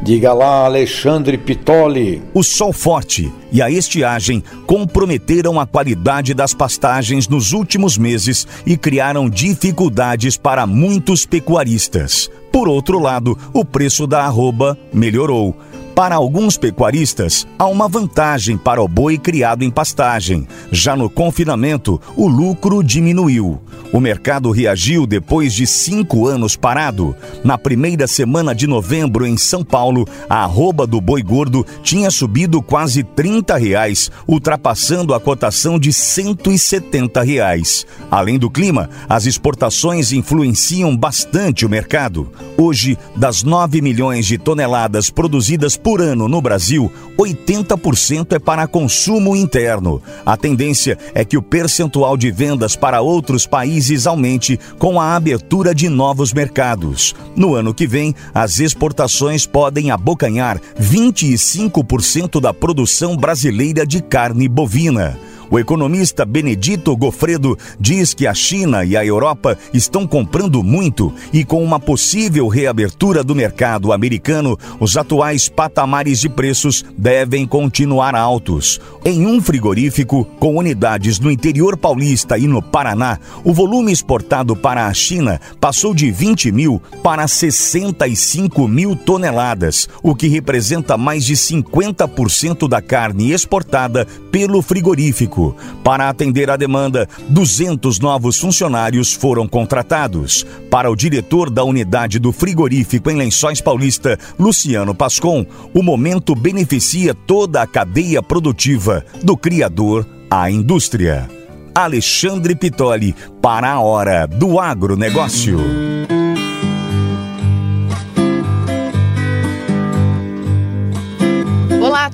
Diga 0.02 0.32
lá, 0.32 0.64
Alexandre 0.64 1.36
Pitoli. 1.36 2.22
O 2.32 2.42
sol 2.42 2.72
forte 2.72 3.30
e 3.52 3.60
a 3.60 3.70
estiagem 3.70 4.42
comprometeram 4.66 5.60
a 5.60 5.66
qualidade 5.66 6.32
das 6.32 6.54
pastagens 6.54 7.28
nos 7.28 7.52
últimos 7.52 7.98
meses 7.98 8.46
e 8.64 8.76
criaram 8.76 9.28
dificuldades 9.28 10.36
para 10.36 10.66
muitos 10.66 11.26
pecuaristas. 11.26 12.30
Por 12.52 12.68
outro 12.68 12.98
lado, 12.98 13.36
o 13.52 13.64
preço 13.64 14.06
da 14.06 14.24
arroba 14.24 14.78
melhorou. 14.92 15.54
Para 15.94 16.14
alguns 16.14 16.56
pecuaristas, 16.56 17.46
há 17.58 17.66
uma 17.66 17.88
vantagem 17.88 18.56
para 18.56 18.82
o 18.82 18.88
boi 18.88 19.18
criado 19.18 19.62
em 19.62 19.70
pastagem. 19.70 20.46
Já 20.70 20.96
no 20.96 21.10
confinamento, 21.10 22.00
o 22.16 22.26
lucro 22.26 22.82
diminuiu. 22.82 23.60
O 23.92 23.98
mercado 23.98 24.52
reagiu 24.52 25.04
depois 25.04 25.52
de 25.52 25.66
cinco 25.66 26.28
anos 26.28 26.54
parado. 26.54 27.14
Na 27.42 27.58
primeira 27.58 28.06
semana 28.06 28.54
de 28.54 28.66
novembro, 28.66 29.26
em 29.26 29.36
São 29.36 29.64
Paulo, 29.64 30.06
a 30.28 30.44
arroba 30.44 30.86
do 30.86 31.00
boi 31.00 31.22
gordo 31.22 31.66
tinha 31.82 32.08
subido 32.10 32.62
quase 32.62 33.02
30 33.02 33.56
reais, 33.56 34.10
ultrapassando 34.28 35.12
a 35.12 35.18
cotação 35.20 35.78
de 35.78 35.92
170 35.92 37.20
reais. 37.22 37.84
Além 38.10 38.38
do 38.38 38.48
clima, 38.48 38.88
as 39.08 39.26
exportações 39.26 40.12
influenciam 40.12 40.96
bastante 40.96 41.66
o 41.66 41.68
mercado. 41.68 42.30
Hoje, 42.56 42.96
das 43.16 43.42
9 43.42 43.82
milhões 43.82 44.24
de 44.24 44.38
toneladas 44.38 45.10
produzidas 45.10 45.76
por 45.82 46.00
ano 46.00 46.28
no 46.28 46.40
Brasil, 46.40 46.90
80% 47.18 48.32
é 48.32 48.38
para 48.38 48.66
consumo 48.66 49.36
interno. 49.36 50.02
A 50.24 50.36
tendência 50.36 50.96
é 51.14 51.24
que 51.24 51.36
o 51.36 51.42
percentual 51.42 52.16
de 52.16 52.30
vendas 52.30 52.76
para 52.76 53.00
outros 53.00 53.46
países 53.46 54.06
aumente 54.06 54.58
com 54.78 55.00
a 55.00 55.14
abertura 55.14 55.74
de 55.74 55.88
novos 55.88 56.32
mercados. 56.32 57.14
No 57.36 57.54
ano 57.54 57.74
que 57.74 57.86
vem, 57.86 58.14
as 58.34 58.58
exportações 58.60 59.46
podem 59.46 59.90
abocanhar 59.90 60.60
25% 60.80 62.40
da 62.40 62.54
produção 62.54 63.16
brasileira 63.16 63.86
de 63.86 64.02
carne 64.02 64.48
bovina. 64.48 65.18
O 65.50 65.58
economista 65.58 66.24
Benedito 66.24 66.96
Gofredo 66.96 67.58
diz 67.78 68.14
que 68.14 68.24
a 68.24 68.32
China 68.32 68.84
e 68.84 68.96
a 68.96 69.04
Europa 69.04 69.58
estão 69.74 70.06
comprando 70.06 70.62
muito 70.62 71.12
e, 71.32 71.44
com 71.44 71.60
uma 71.64 71.80
possível 71.80 72.46
reabertura 72.46 73.24
do 73.24 73.34
mercado 73.34 73.92
americano, 73.92 74.56
os 74.78 74.96
atuais 74.96 75.48
patamares 75.48 76.20
de 76.20 76.28
preços 76.28 76.84
devem 76.96 77.48
continuar 77.48 78.14
altos. 78.14 78.80
Em 79.04 79.26
um 79.26 79.42
frigorífico, 79.42 80.24
com 80.38 80.56
unidades 80.56 81.18
no 81.18 81.32
interior 81.32 81.76
paulista 81.76 82.38
e 82.38 82.46
no 82.46 82.62
Paraná, 82.62 83.18
o 83.42 83.52
volume 83.52 83.90
exportado 83.90 84.54
para 84.54 84.86
a 84.86 84.94
China 84.94 85.40
passou 85.60 85.92
de 85.92 86.12
20 86.12 86.52
mil 86.52 86.80
para 87.02 87.26
65 87.26 88.68
mil 88.68 88.94
toneladas, 88.94 89.88
o 90.00 90.14
que 90.14 90.28
representa 90.28 90.96
mais 90.96 91.24
de 91.24 91.34
50% 91.34 92.68
da 92.68 92.80
carne 92.80 93.32
exportada 93.32 94.06
pelo 94.30 94.62
frigorífico. 94.62 95.39
Para 95.82 96.08
atender 96.08 96.50
à 96.50 96.56
demanda, 96.56 97.08
200 97.28 97.98
novos 97.98 98.38
funcionários 98.38 99.12
foram 99.12 99.48
contratados. 99.48 100.44
Para 100.70 100.90
o 100.90 100.96
diretor 100.96 101.50
da 101.50 101.64
unidade 101.64 102.18
do 102.18 102.32
frigorífico 102.32 103.10
em 103.10 103.16
Lençóis 103.16 103.60
Paulista, 103.60 104.18
Luciano 104.38 104.94
Pascon, 104.94 105.46
o 105.74 105.82
momento 105.82 106.34
beneficia 106.34 107.14
toda 107.14 107.62
a 107.62 107.66
cadeia 107.66 108.22
produtiva, 108.22 109.04
do 109.22 109.36
criador 109.36 110.06
à 110.30 110.50
indústria. 110.50 111.28
Alexandre 111.74 112.54
Pitoli, 112.54 113.14
para 113.40 113.70
a 113.70 113.80
hora 113.80 114.26
do 114.26 114.58
agronegócio. 114.58 115.58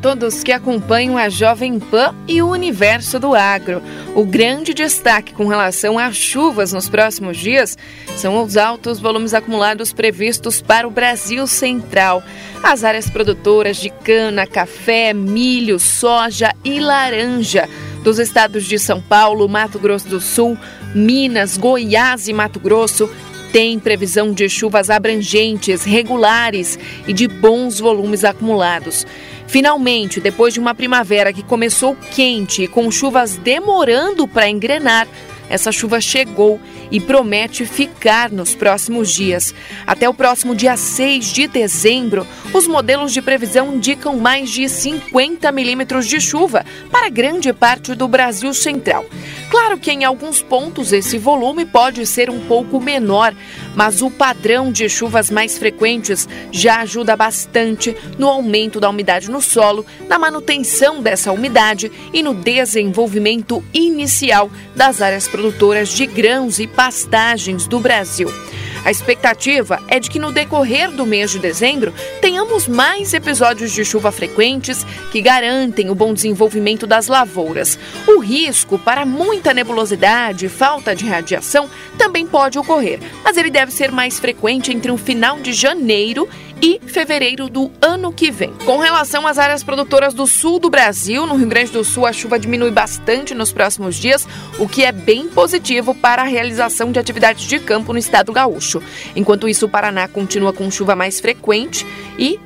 Todos 0.06 0.44
que 0.44 0.52
acompanham 0.52 1.18
a 1.18 1.28
Jovem 1.28 1.80
Pan 1.80 2.14
e 2.28 2.40
o 2.40 2.48
universo 2.48 3.18
do 3.18 3.34
agro. 3.34 3.82
O 4.14 4.24
grande 4.24 4.72
destaque 4.72 5.34
com 5.34 5.48
relação 5.48 5.98
às 5.98 6.14
chuvas 6.14 6.72
nos 6.72 6.88
próximos 6.88 7.36
dias 7.36 7.76
são 8.16 8.40
os 8.40 8.56
altos 8.56 9.00
volumes 9.00 9.34
acumulados 9.34 9.92
previstos 9.92 10.62
para 10.62 10.86
o 10.86 10.92
Brasil 10.92 11.44
Central. 11.48 12.22
As 12.62 12.84
áreas 12.84 13.10
produtoras 13.10 13.78
de 13.78 13.90
cana, 13.90 14.46
café, 14.46 15.12
milho, 15.12 15.76
soja 15.80 16.54
e 16.64 16.78
laranja 16.78 17.68
dos 18.04 18.20
estados 18.20 18.64
de 18.64 18.78
São 18.78 19.00
Paulo, 19.00 19.48
Mato 19.48 19.76
Grosso 19.76 20.06
do 20.06 20.20
Sul, 20.20 20.56
Minas, 20.94 21.56
Goiás 21.56 22.28
e 22.28 22.32
Mato 22.32 22.60
Grosso 22.60 23.10
têm 23.52 23.78
previsão 23.78 24.32
de 24.32 24.48
chuvas 24.48 24.90
abrangentes, 24.90 25.82
regulares 25.82 26.78
e 27.08 27.12
de 27.12 27.26
bons 27.26 27.80
volumes 27.80 28.22
acumulados. 28.22 29.06
Finalmente, 29.46 30.20
depois 30.20 30.52
de 30.54 30.60
uma 30.60 30.74
primavera 30.74 31.32
que 31.32 31.42
começou 31.42 31.96
quente 32.14 32.62
e 32.62 32.68
com 32.68 32.90
chuvas 32.90 33.36
demorando 33.36 34.26
para 34.26 34.48
engrenar, 34.48 35.06
essa 35.48 35.70
chuva 35.70 36.00
chegou 36.00 36.60
e 36.90 37.00
promete 37.00 37.64
ficar 37.64 38.30
nos 38.30 38.54
próximos 38.54 39.12
dias. 39.12 39.54
Até 39.86 40.08
o 40.08 40.14
próximo 40.14 40.54
dia 40.54 40.76
6 40.76 41.26
de 41.26 41.46
dezembro, 41.46 42.26
os 42.52 42.66
modelos 42.66 43.12
de 43.12 43.22
previsão 43.22 43.74
indicam 43.74 44.16
mais 44.16 44.50
de 44.50 44.68
50 44.68 45.50
milímetros 45.52 46.06
de 46.06 46.20
chuva 46.20 46.64
para 46.90 47.08
grande 47.08 47.52
parte 47.52 47.94
do 47.94 48.08
Brasil 48.08 48.52
Central. 48.52 49.04
Claro 49.50 49.78
que 49.78 49.92
em 49.92 50.04
alguns 50.04 50.42
pontos 50.42 50.92
esse 50.92 51.18
volume 51.18 51.64
pode 51.64 52.04
ser 52.06 52.28
um 52.28 52.40
pouco 52.40 52.80
menor, 52.80 53.34
mas 53.76 54.02
o 54.02 54.10
padrão 54.10 54.72
de 54.72 54.88
chuvas 54.88 55.30
mais 55.30 55.56
frequentes 55.56 56.28
já 56.50 56.80
ajuda 56.80 57.14
bastante 57.14 57.94
no 58.18 58.26
aumento 58.26 58.80
da 58.80 58.90
umidade 58.90 59.30
no 59.30 59.40
solo, 59.40 59.86
na 60.08 60.18
manutenção 60.18 61.00
dessa 61.00 61.30
umidade 61.30 61.92
e 62.12 62.22
no 62.22 62.34
desenvolvimento 62.34 63.62
inicial 63.72 64.50
das 64.74 65.00
áreas 65.00 65.28
produtoras 65.28 65.90
de 65.90 66.06
grãos 66.06 66.58
e 66.58 66.66
pastagens 66.66 67.68
do 67.68 67.78
Brasil. 67.78 68.28
A 68.84 68.90
expectativa 68.90 69.80
é 69.88 69.98
de 69.98 70.10
que 70.10 70.18
no 70.18 70.32
decorrer 70.32 70.90
do 70.90 71.06
mês 71.06 71.30
de 71.30 71.38
dezembro 71.38 71.92
tenhamos 72.20 72.68
mais 72.68 73.12
episódios 73.12 73.72
de 73.72 73.84
chuva 73.84 74.12
frequentes 74.12 74.84
que 75.10 75.20
garantem 75.20 75.90
o 75.90 75.94
bom 75.94 76.14
desenvolvimento 76.14 76.86
das 76.86 77.08
lavouras. 77.08 77.78
O 78.06 78.18
risco 78.20 78.78
para 78.78 79.04
muita 79.04 79.52
nebulosidade 79.52 80.46
e 80.46 80.48
falta 80.48 80.94
de 80.94 81.06
radiação 81.06 81.68
também 81.98 82.26
pode 82.26 82.58
ocorrer, 82.58 83.00
mas 83.24 83.36
ele 83.36 83.50
deve 83.50 83.72
ser 83.72 83.90
mais 83.90 84.18
frequente 84.18 84.72
entre 84.72 84.90
o 84.90 84.96
final 84.96 85.40
de 85.40 85.52
janeiro 85.52 86.28
e 86.62 86.80
fevereiro 86.86 87.48
do 87.48 87.70
ano 87.80 88.12
que 88.12 88.30
vem. 88.30 88.52
Com 88.64 88.78
relação 88.78 89.26
às 89.26 89.38
áreas 89.38 89.62
produtoras 89.62 90.14
do 90.14 90.26
sul 90.26 90.58
do 90.58 90.70
Brasil, 90.70 91.26
no 91.26 91.36
Rio 91.36 91.48
Grande 91.48 91.72
do 91.72 91.84
Sul 91.84 92.06
a 92.06 92.12
chuva 92.12 92.38
diminui 92.38 92.70
bastante 92.70 93.34
nos 93.34 93.52
próximos 93.52 93.96
dias, 93.96 94.26
o 94.58 94.68
que 94.68 94.84
é 94.84 94.92
bem 94.92 95.28
positivo 95.28 95.94
para 95.94 96.22
a 96.22 96.26
realização 96.26 96.90
de 96.90 96.98
atividades 96.98 97.44
de 97.44 97.58
campo 97.58 97.92
no 97.92 97.98
estado 97.98 98.32
gaúcho. 98.32 98.82
Enquanto 99.14 99.48
isso, 99.48 99.66
o 99.66 99.68
Paraná 99.68 100.08
continua 100.08 100.52
com 100.52 100.70
chuva 100.70 100.96
mais 100.96 101.20
frequente 101.20 101.86
e 102.18 102.40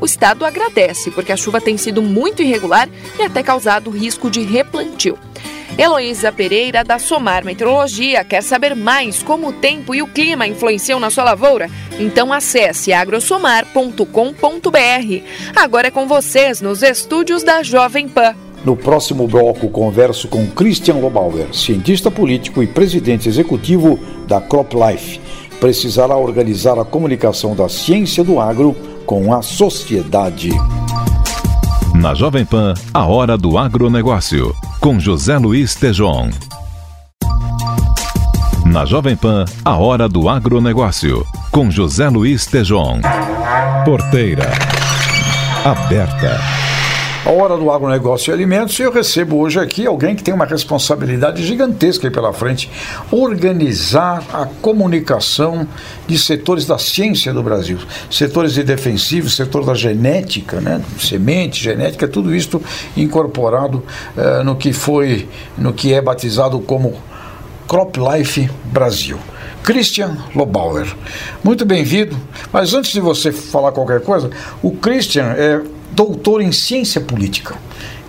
o 0.00 0.04
estado 0.04 0.44
agradece, 0.44 1.12
porque 1.12 1.30
a 1.30 1.36
chuva 1.36 1.60
tem 1.60 1.76
sido 1.76 2.02
muito 2.02 2.42
irregular 2.42 2.88
e 3.18 3.22
até 3.22 3.42
causado 3.42 3.90
risco 3.90 4.28
de 4.28 4.42
replantio. 4.42 5.16
Heloísa 5.76 6.30
Pereira, 6.30 6.84
da 6.84 6.98
Somar 6.98 7.44
Meteorologia, 7.44 8.22
quer 8.24 8.42
saber 8.42 8.76
mais 8.76 9.22
como 9.22 9.48
o 9.48 9.52
tempo 9.52 9.94
e 9.94 10.02
o 10.02 10.06
clima 10.06 10.46
influenciam 10.46 11.00
na 11.00 11.10
sua 11.10 11.24
lavoura? 11.24 11.70
Então 11.98 12.32
acesse 12.32 12.92
agrosomar.com.br. 12.92 15.22
Agora 15.56 15.88
é 15.88 15.90
com 15.90 16.06
vocês 16.06 16.60
nos 16.60 16.82
estúdios 16.82 17.42
da 17.42 17.62
Jovem 17.62 18.06
Pan. 18.06 18.34
No 18.64 18.76
próximo 18.76 19.26
bloco, 19.26 19.68
converso 19.70 20.28
com 20.28 20.46
Christian 20.46 20.94
Lobauer, 20.94 21.52
cientista 21.52 22.10
político 22.10 22.62
e 22.62 22.66
presidente 22.66 23.28
executivo 23.28 23.98
da 24.28 24.40
CropLife. 24.40 25.20
Precisará 25.58 26.16
organizar 26.16 26.78
a 26.78 26.84
comunicação 26.84 27.56
da 27.56 27.68
ciência 27.68 28.22
do 28.22 28.38
agro 28.38 28.76
com 29.04 29.34
a 29.34 29.42
sociedade. 29.42 30.50
Na 32.02 32.14
Jovem 32.14 32.44
Pan, 32.44 32.74
a 32.92 33.06
hora 33.06 33.38
do 33.38 33.56
agronegócio, 33.56 34.52
com 34.80 34.98
José 34.98 35.38
Luiz 35.38 35.76
Tejon. 35.76 36.30
Na 38.66 38.84
Jovem 38.84 39.16
Pan, 39.16 39.44
a 39.64 39.76
hora 39.76 40.08
do 40.08 40.28
agronegócio, 40.28 41.24
com 41.52 41.70
José 41.70 42.08
Luiz 42.08 42.44
Tejon. 42.44 43.00
Porteira. 43.84 44.50
Aberta. 45.64 46.40
A 47.24 47.30
hora 47.30 47.56
do 47.56 47.70
agronegócio 47.70 48.32
e 48.32 48.34
alimentos, 48.34 48.76
e 48.80 48.82
eu 48.82 48.90
recebo 48.90 49.36
hoje 49.36 49.60
aqui 49.60 49.86
alguém 49.86 50.16
que 50.16 50.24
tem 50.24 50.34
uma 50.34 50.44
responsabilidade 50.44 51.46
gigantesca 51.46 52.10
pela 52.10 52.32
frente: 52.32 52.68
organizar 53.12 54.24
a 54.32 54.44
comunicação 54.60 55.66
de 56.04 56.18
setores 56.18 56.66
da 56.66 56.78
ciência 56.78 57.32
do 57.32 57.40
Brasil, 57.40 57.78
setores 58.10 58.54
de 58.54 58.64
defensivos, 58.64 59.36
setor 59.36 59.64
da 59.64 59.72
genética, 59.72 60.60
né? 60.60 60.82
semente, 60.98 61.62
genética, 61.62 62.08
tudo 62.08 62.34
isso 62.34 62.60
incorporado 62.96 63.84
uh, 64.16 64.42
no 64.42 64.56
que 64.56 64.72
foi, 64.72 65.28
no 65.56 65.72
que 65.72 65.94
é 65.94 66.02
batizado 66.02 66.58
como 66.58 66.92
Crop 67.68 67.98
Life 68.00 68.50
Brasil. 68.64 69.16
Christian 69.62 70.16
Lobauer. 70.34 70.92
Muito 71.44 71.64
bem-vindo. 71.64 72.16
Mas 72.52 72.74
antes 72.74 72.90
de 72.90 73.00
você 73.00 73.30
falar 73.30 73.70
qualquer 73.70 74.00
coisa, 74.00 74.28
o 74.60 74.72
Christian 74.72 75.34
é 75.36 75.62
doutor 75.94 76.40
em 76.40 76.52
ciência 76.52 77.00
política. 77.00 77.56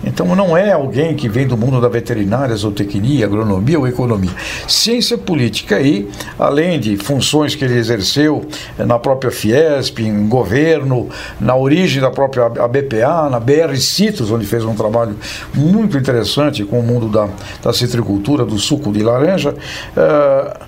Então 0.06 0.34
não 0.36 0.56
é 0.56 0.72
alguém 0.72 1.14
que 1.14 1.28
vem 1.28 1.46
do 1.46 1.56
mundo 1.56 1.80
da 1.80 1.88
veterinária, 1.88 2.54
zootecnia, 2.54 3.24
agronomia 3.24 3.78
ou 3.78 3.88
economia. 3.88 4.30
Ciência 4.68 5.16
política 5.16 5.76
aí, 5.76 6.08
além 6.38 6.78
de 6.78 6.96
funções 6.96 7.54
que 7.54 7.64
ele 7.64 7.76
exerceu 7.76 8.46
na 8.78 8.98
própria 8.98 9.30
Fiesp, 9.30 10.00
em 10.00 10.28
governo, 10.28 11.08
na 11.40 11.56
origem 11.56 12.02
da 12.02 12.10
própria 12.10 12.46
ABPA, 12.46 13.30
na 13.30 13.40
BR 13.40 13.74
Citrus, 13.76 14.30
onde 14.30 14.44
fez 14.44 14.64
um 14.64 14.74
trabalho 14.74 15.16
muito 15.54 15.96
interessante 15.96 16.64
com 16.64 16.80
o 16.80 16.82
mundo 16.82 17.08
da, 17.08 17.28
da 17.62 17.72
citricultura, 17.72 18.44
do 18.44 18.58
suco 18.58 18.92
de 18.92 19.02
laranja. 19.02 19.54
Uh, 19.96 20.64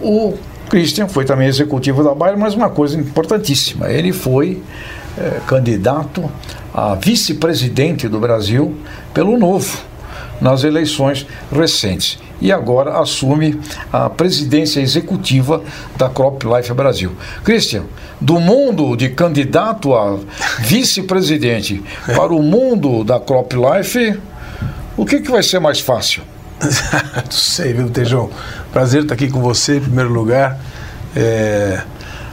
o 0.00 0.34
Christian 0.68 1.08
foi 1.08 1.24
também 1.24 1.48
executivo 1.48 2.02
da 2.02 2.14
Bayer, 2.14 2.38
mas 2.38 2.54
uma 2.54 2.68
coisa 2.68 2.98
importantíssima, 2.98 3.90
ele 3.90 4.12
foi 4.12 4.62
eh, 5.18 5.40
candidato 5.46 6.30
a 6.74 6.94
vice-presidente 6.94 8.08
do 8.08 8.20
Brasil 8.20 8.76
pelo 9.14 9.38
Novo 9.38 9.78
nas 10.40 10.64
eleições 10.64 11.26
recentes 11.50 12.18
e 12.40 12.52
agora 12.52 12.98
assume 12.98 13.58
a 13.92 14.10
presidência 14.10 14.80
executiva 14.80 15.62
da 15.96 16.08
Crop 16.08 16.44
Life 16.44 16.72
Brasil. 16.74 17.12
Christian, 17.42 17.84
do 18.20 18.38
mundo 18.38 18.96
de 18.96 19.08
candidato 19.10 19.94
a 19.94 20.18
vice-presidente 20.60 21.82
para 22.14 22.34
o 22.34 22.42
mundo 22.42 23.04
da 23.04 23.18
Crop 23.18 23.54
Life, 23.54 24.18
o 24.96 25.04
que, 25.04 25.20
que 25.20 25.30
vai 25.30 25.42
ser 25.42 25.60
mais 25.60 25.80
fácil? 25.80 26.22
Não 26.60 27.30
sei, 27.30 27.72
viu, 27.72 27.90
Tejão? 27.90 28.30
Prazer 28.72 29.02
estar 29.02 29.14
aqui 29.14 29.30
com 29.30 29.40
você, 29.40 29.76
em 29.76 29.80
primeiro 29.80 30.12
lugar. 30.12 30.58
É... 31.14 31.82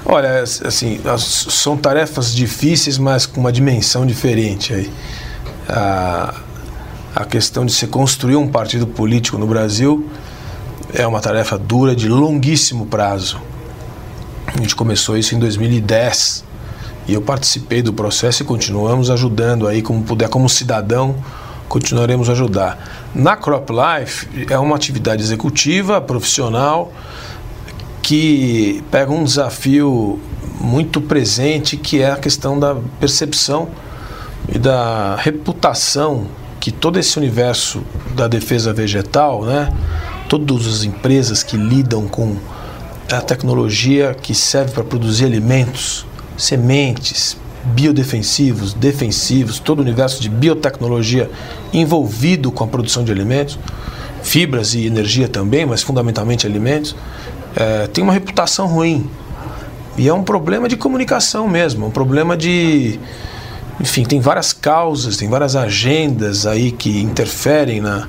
Olha, 0.05 0.43
assim, 0.43 1.00
são 1.17 1.77
tarefas 1.77 2.36
difíceis, 2.36 2.98
mas 2.98 3.25
com 3.25 3.39
uma 3.39 3.51
dimensão 3.51 4.05
diferente 4.05 4.74
aí. 4.74 4.91
A, 5.67 6.33
a 7.15 7.25
questão 7.25 7.65
de 7.65 7.72
se 7.72 7.88
construir 7.88 8.36
um 8.36 8.48
partido 8.48 8.86
político 8.86 9.38
no 9.38 9.48
Brasil 9.48 10.10
é 10.93 11.07
uma 11.07 11.22
tarefa 11.22 11.57
dura 11.57 11.95
de 11.95 12.10
longuíssimo 12.10 12.86
prazo. 12.86 13.39
A 14.48 14.60
gente 14.60 14.75
começou 14.75 15.17
isso 15.17 15.34
em 15.34 15.39
2010 15.39 16.43
e 17.08 17.13
eu 17.13 17.21
participei 17.21 17.82
do 17.82 17.93
processo 17.93 18.43
e 18.43 18.45
continuamos 18.45 19.10
ajudando 19.10 19.67
aí 19.67 19.82
como 19.82 20.04
puder, 20.04 20.28
como 20.30 20.49
cidadão, 20.49 21.15
continuaremos 21.67 22.30
a 22.30 22.34
ajudar. 22.34 23.10
Na 23.15 23.36
Crop 23.36 23.69
Life 23.71 24.47
é 24.49 24.58
uma 24.60 24.75
atividade 24.75 25.23
executiva, 25.23 25.99
profissional, 26.01 26.91
que 28.04 28.84
pega 28.92 29.12
um 29.12 29.24
desafio 29.24 30.20
muito 30.60 31.02
presente, 31.02 31.78
que 31.78 32.02
é 32.02 32.12
a 32.12 32.18
questão 32.18 32.60
da 32.60 32.76
percepção 33.00 33.70
e 34.54 34.60
da 34.60 35.16
reputação 35.16 36.28
que 36.60 36.72
todo 36.72 37.00
esse 37.00 37.18
universo 37.18 37.82
da 38.16 38.28
defesa 38.28 38.72
vegetal, 38.72 39.44
né, 39.44 39.74
todas 40.30 40.68
as 40.68 40.84
empresas 40.84 41.44
que 41.44 41.58
lidam 41.58 42.08
com 42.08 42.36
a 43.12 43.22
tecnologia 43.22 44.13
que 44.13 44.34
serve 44.36 44.72
para 44.72 44.84
produzir 44.84 45.26
alimentos, 45.26 46.06
sementes, 46.38 47.38
biodefensivos, 47.66 48.74
defensivos, 48.74 49.60
todo 49.60 49.80
o 49.80 49.82
universo 49.82 50.22
de 50.22 50.30
biotecnologia 50.30 51.30
envolvido 51.74 52.52
com 52.52 52.63
a 52.63 52.68
produção 52.68 53.04
de 53.04 53.12
alimentos, 53.12 53.58
fibras 54.22 54.74
e 54.74 54.86
energia 54.86 55.28
também, 55.28 55.66
mas 55.66 55.84
fundamentalmente 55.84 56.48
alimentos, 56.48 56.96
é, 57.56 57.88
tem 57.88 58.04
uma 58.04 58.13
reputação 58.13 58.68
ruim. 58.68 59.10
E 59.98 60.08
é 60.08 60.13
um 60.13 60.24
problema 60.24 60.68
de 60.68 60.76
comunicação 60.76 61.48
mesmo, 61.48 61.88
um 61.88 61.92
problema 61.92 62.36
de. 62.36 63.00
Enfim, 63.80 64.04
tem 64.04 64.20
várias 64.20 64.54
causas, 64.54 65.18
tem 65.18 65.30
várias 65.30 65.56
agendas 65.56 66.46
aí 66.46 66.72
que 66.72 67.02
interferem 67.02 67.82
na, 67.82 68.08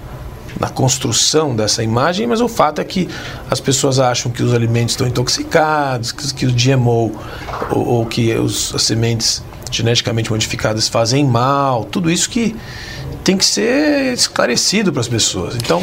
na 0.59 0.69
construção 0.69 1.55
dessa 1.55 1.83
imagem, 1.83 2.27
mas 2.27 2.41
o 2.41 2.49
fato 2.49 2.81
é 2.81 2.85
que 2.85 3.09
as 3.51 3.61
pessoas 3.61 3.99
acham 3.99 4.31
que 4.31 4.43
os 4.43 4.55
alimentos 4.55 4.93
estão 4.93 5.07
intoxicados, 5.07 6.13
que, 6.13 6.35
que 6.35 6.47
o 6.47 6.53
GMO 6.53 7.13
ou, 7.71 7.87
ou 7.87 8.07
que 8.07 8.33
os, 8.35 8.75
as 8.75 8.83
sementes 8.83 9.43
geneticamente 9.71 10.31
modificadas 10.31 10.89
fazem 10.89 11.25
mal, 11.25 11.85
tudo 11.85 12.11
isso 12.11 12.31
que 12.31 12.55
tem 13.25 13.37
que 13.37 13.45
ser 13.45 14.13
esclarecido 14.13 14.93
para 14.93 15.01
as 15.01 15.09
pessoas. 15.09 15.57
Então, 15.57 15.83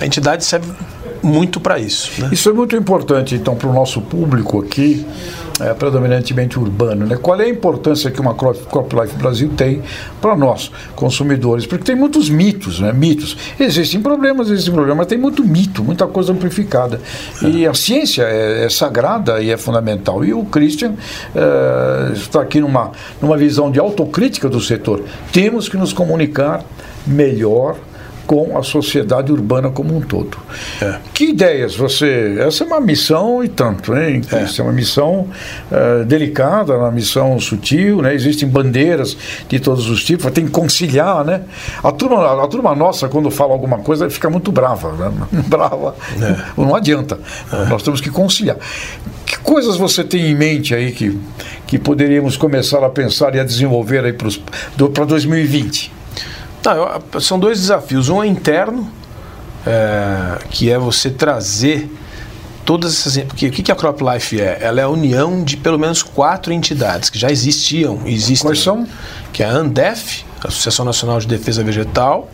a 0.00 0.06
entidade 0.06 0.44
serve 0.44 0.70
muito 1.24 1.58
para 1.58 1.78
isso. 1.78 2.20
Né? 2.20 2.28
Isso 2.32 2.48
é 2.48 2.52
muito 2.52 2.76
importante, 2.76 3.34
então, 3.34 3.56
para 3.56 3.68
o 3.68 3.72
nosso 3.72 4.00
público 4.00 4.60
aqui, 4.60 5.04
é, 5.60 5.72
predominantemente 5.72 6.58
urbano. 6.58 7.06
Né? 7.06 7.16
Qual 7.20 7.40
é 7.40 7.44
a 7.44 7.48
importância 7.48 8.10
que 8.10 8.20
uma 8.20 8.34
Crop, 8.34 8.58
Life 8.94 9.16
Brasil 9.16 9.50
tem 9.56 9.82
para 10.20 10.36
nós, 10.36 10.70
consumidores? 10.94 11.66
Porque 11.66 11.84
tem 11.84 11.94
muitos 11.94 12.28
mitos, 12.28 12.80
né? 12.80 12.92
Mitos. 12.92 13.36
Existem 13.58 14.00
problemas, 14.00 14.50
existem 14.50 14.72
problemas, 14.74 14.98
mas 14.98 15.06
tem 15.06 15.18
muito 15.18 15.44
mito, 15.44 15.82
muita 15.82 16.06
coisa 16.06 16.32
amplificada. 16.32 17.00
E 17.42 17.66
a 17.66 17.74
ciência 17.74 18.22
é, 18.22 18.64
é, 18.64 18.68
sagrada 18.68 19.40
e 19.40 19.50
é 19.50 19.56
fundamental. 19.56 20.24
E 20.24 20.34
o 20.34 20.44
Christian 20.44 20.94
é, 21.34 22.12
está 22.12 22.40
aqui 22.40 22.60
numa, 22.60 22.92
numa 23.20 23.36
visão 23.36 23.70
de 23.70 23.78
autocrítica 23.78 24.48
do 24.48 24.60
setor. 24.60 25.02
Temos 25.32 25.68
que 25.68 25.76
nos 25.76 25.92
comunicar 25.92 26.64
melhor 27.06 27.76
com 28.26 28.56
a 28.58 28.62
sociedade 28.62 29.30
urbana 29.32 29.70
como 29.70 29.96
um 29.96 30.00
todo. 30.00 30.36
É. 30.80 30.96
Que 31.12 31.30
ideias 31.30 31.76
você. 31.76 32.36
Essa 32.38 32.64
é 32.64 32.66
uma 32.66 32.80
missão 32.80 33.42
e 33.42 33.48
tanto, 33.48 33.96
hein? 33.96 34.22
É. 34.32 34.42
Essa 34.42 34.62
é 34.62 34.64
uma 34.64 34.72
missão 34.72 35.28
uh, 35.70 36.04
delicada, 36.04 36.76
uma 36.76 36.90
missão 36.90 37.38
sutil, 37.38 38.02
né? 38.02 38.14
Existem 38.14 38.48
bandeiras 38.48 39.16
de 39.48 39.60
todos 39.60 39.88
os 39.88 40.04
tipos, 40.04 40.30
tem 40.32 40.46
que 40.46 40.50
conciliar, 40.50 41.24
né? 41.24 41.42
A 41.82 41.92
turma, 41.92 42.42
a 42.42 42.46
turma 42.46 42.74
nossa, 42.74 43.08
quando 43.08 43.30
fala 43.30 43.52
alguma 43.52 43.78
coisa, 43.78 44.08
fica 44.10 44.30
muito 44.30 44.50
brava, 44.50 44.92
né? 44.92 45.12
Brava. 45.46 45.94
É. 46.20 46.60
Não 46.60 46.74
adianta. 46.74 47.18
É. 47.52 47.66
Nós 47.66 47.82
temos 47.82 48.00
que 48.00 48.10
conciliar. 48.10 48.56
Que 49.26 49.38
coisas 49.38 49.76
você 49.76 50.04
tem 50.04 50.30
em 50.30 50.34
mente 50.34 50.74
aí 50.74 50.92
que, 50.92 51.18
que 51.66 51.78
poderíamos 51.78 52.36
começar 52.36 52.84
a 52.84 52.90
pensar 52.90 53.34
e 53.34 53.40
a 53.40 53.44
desenvolver 53.44 54.04
aí 54.04 54.12
para 54.12 55.04
2020? 55.04 56.03
Não, 56.64 57.20
são 57.20 57.38
dois 57.38 57.60
desafios. 57.60 58.08
Um 58.08 58.22
é 58.22 58.26
interno, 58.26 58.90
é, 59.66 60.38
que 60.50 60.70
é 60.70 60.78
você 60.78 61.10
trazer 61.10 61.90
todas 62.64 62.92
essas. 62.94 63.22
Porque 63.24 63.48
o 63.48 63.50
que 63.50 63.70
a 63.70 63.74
Crop 63.74 64.00
Life 64.00 64.40
é? 64.40 64.58
Ela 64.60 64.80
é 64.80 64.84
a 64.84 64.88
união 64.88 65.44
de 65.44 65.56
pelo 65.56 65.78
menos 65.78 66.02
quatro 66.02 66.52
entidades 66.52 67.10
que 67.10 67.18
já 67.18 67.30
existiam. 67.30 68.00
Existem, 68.06 68.48
Quais 68.48 68.62
são? 68.62 68.86
Que 69.32 69.42
é 69.42 69.46
a 69.46 69.50
ANDEF, 69.50 70.24
Associação 70.42 70.84
Nacional 70.84 71.20
de 71.20 71.26
Defesa 71.26 71.62
Vegetal, 71.62 72.28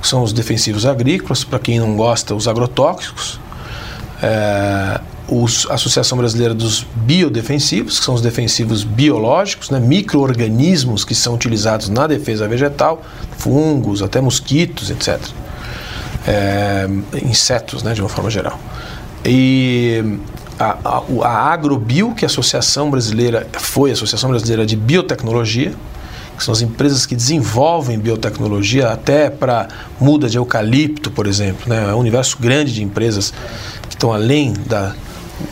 que 0.00 0.06
são 0.06 0.22
os 0.22 0.32
defensivos 0.32 0.86
agrícolas, 0.86 1.44
para 1.44 1.58
quem 1.58 1.78
não 1.78 1.96
gosta, 1.96 2.34
os 2.34 2.46
agrotóxicos. 2.46 3.40
É, 4.22 5.00
os, 5.28 5.66
a 5.70 5.74
Associação 5.74 6.18
Brasileira 6.18 6.54
dos 6.54 6.86
Biodefensivos, 6.96 7.98
que 7.98 8.04
são 8.04 8.14
os 8.14 8.20
defensivos 8.20 8.84
biológicos, 8.84 9.70
né, 9.70 9.80
micro-organismos 9.80 11.04
que 11.04 11.14
são 11.14 11.34
utilizados 11.34 11.88
na 11.88 12.06
defesa 12.06 12.46
vegetal, 12.46 13.02
fungos, 13.38 14.02
até 14.02 14.20
mosquitos, 14.20 14.90
etc. 14.90 15.18
É, 16.26 16.88
insetos, 17.22 17.82
né, 17.82 17.94
de 17.94 18.00
uma 18.00 18.08
forma 18.08 18.30
geral. 18.30 18.58
E 19.24 20.18
a, 20.58 20.76
a, 20.84 21.02
a 21.22 21.52
Agrobio, 21.52 22.14
que 22.14 22.24
é 22.24 22.26
a 22.26 22.30
Associação 22.30 22.90
Brasileira, 22.90 23.46
foi 23.52 23.90
a 23.90 23.92
Associação 23.94 24.30
Brasileira 24.30 24.66
de 24.66 24.76
Biotecnologia, 24.76 25.72
que 26.36 26.42
são 26.42 26.52
as 26.52 26.60
empresas 26.60 27.06
que 27.06 27.14
desenvolvem 27.14 27.98
biotecnologia 27.98 28.90
até 28.90 29.30
para 29.30 29.68
muda 30.00 30.28
de 30.28 30.36
eucalipto, 30.36 31.10
por 31.10 31.26
exemplo. 31.26 31.68
Né? 31.68 31.90
É 31.90 31.94
um 31.94 31.98
universo 31.98 32.36
grande 32.40 32.74
de 32.74 32.82
empresas 32.82 33.32
que 33.88 33.94
estão 33.94 34.12
além 34.12 34.52
da, 34.66 34.94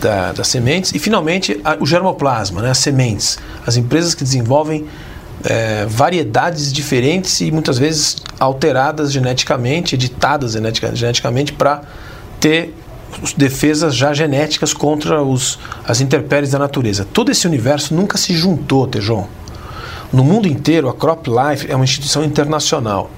da, 0.01 0.33
das 0.33 0.49
sementes. 0.49 0.93
E, 0.95 0.99
finalmente, 0.99 1.61
a, 1.65 1.77
o 1.81 1.87
germoplasma, 1.87 2.63
né? 2.63 2.71
as 2.71 2.79
sementes. 2.79 3.39
As 3.67 3.77
empresas 3.77 4.15
que 4.15 4.25
desenvolvem 4.25 4.87
é, 5.45 5.87
variedades 5.87 6.73
diferentes 6.73 7.41
e 7.41 7.51
muitas 7.51 7.79
vezes 7.79 8.17
alteradas 8.39 9.13
geneticamente, 9.13 9.95
editadas 9.95 10.53
genetica, 10.53 10.95
geneticamente 10.95 11.53
para 11.53 11.83
ter 12.41 12.75
defesas 13.37 13.95
já 13.95 14.15
genéticas 14.15 14.73
contra 14.73 15.23
os, 15.23 15.59
as 15.87 16.01
intempéries 16.01 16.51
da 16.51 16.59
natureza. 16.59 17.07
Todo 17.13 17.31
esse 17.31 17.47
universo 17.47 17.95
nunca 17.95 18.17
se 18.17 18.35
juntou, 18.35 18.87
Tejon. 18.87 19.27
No 20.13 20.25
mundo 20.25 20.47
inteiro, 20.49 20.89
a 20.89 20.95
CropLife 20.95 21.71
é 21.71 21.75
uma 21.75 21.85
instituição 21.85 22.25
internacional. 22.25 23.11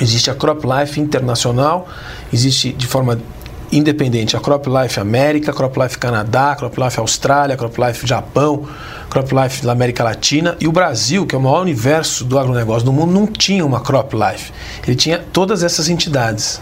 Existe 0.00 0.30
a 0.30 0.34
CropLife 0.34 0.98
Internacional, 1.00 1.86
existe 2.32 2.72
de 2.72 2.86
forma 2.86 3.18
independente 3.72 4.36
a 4.36 4.40
CropLife 4.40 5.00
América, 5.00 5.52
CropLife 5.52 5.98
Canadá, 5.98 6.54
CropLife 6.54 7.00
Austrália, 7.00 7.56
CropLife 7.56 8.06
Japão, 8.06 8.68
CropLife 9.08 9.64
da 9.64 9.72
América 9.72 10.04
Latina 10.04 10.56
e 10.60 10.68
o 10.68 10.72
Brasil, 10.72 11.26
que 11.26 11.34
é 11.34 11.38
o 11.38 11.40
maior 11.40 11.62
universo 11.62 12.24
do 12.24 12.38
agronegócio 12.38 12.84
do 12.84 12.92
mundo, 12.92 13.12
não 13.12 13.26
tinha 13.26 13.64
uma 13.64 13.80
CropLife. 13.80 14.52
Ele 14.86 14.94
tinha 14.94 15.18
todas 15.18 15.62
essas 15.62 15.88
entidades. 15.88 16.60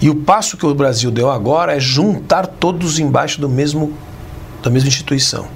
E 0.00 0.10
o 0.10 0.14
passo 0.14 0.56
que 0.56 0.66
o 0.66 0.74
Brasil 0.74 1.10
deu 1.10 1.30
agora 1.30 1.74
é 1.74 1.80
juntar 1.80 2.46
todos 2.46 2.98
embaixo 2.98 3.40
do 3.40 3.48
mesmo 3.48 3.94
da 4.62 4.70
mesma 4.70 4.88
instituição. 4.88 5.46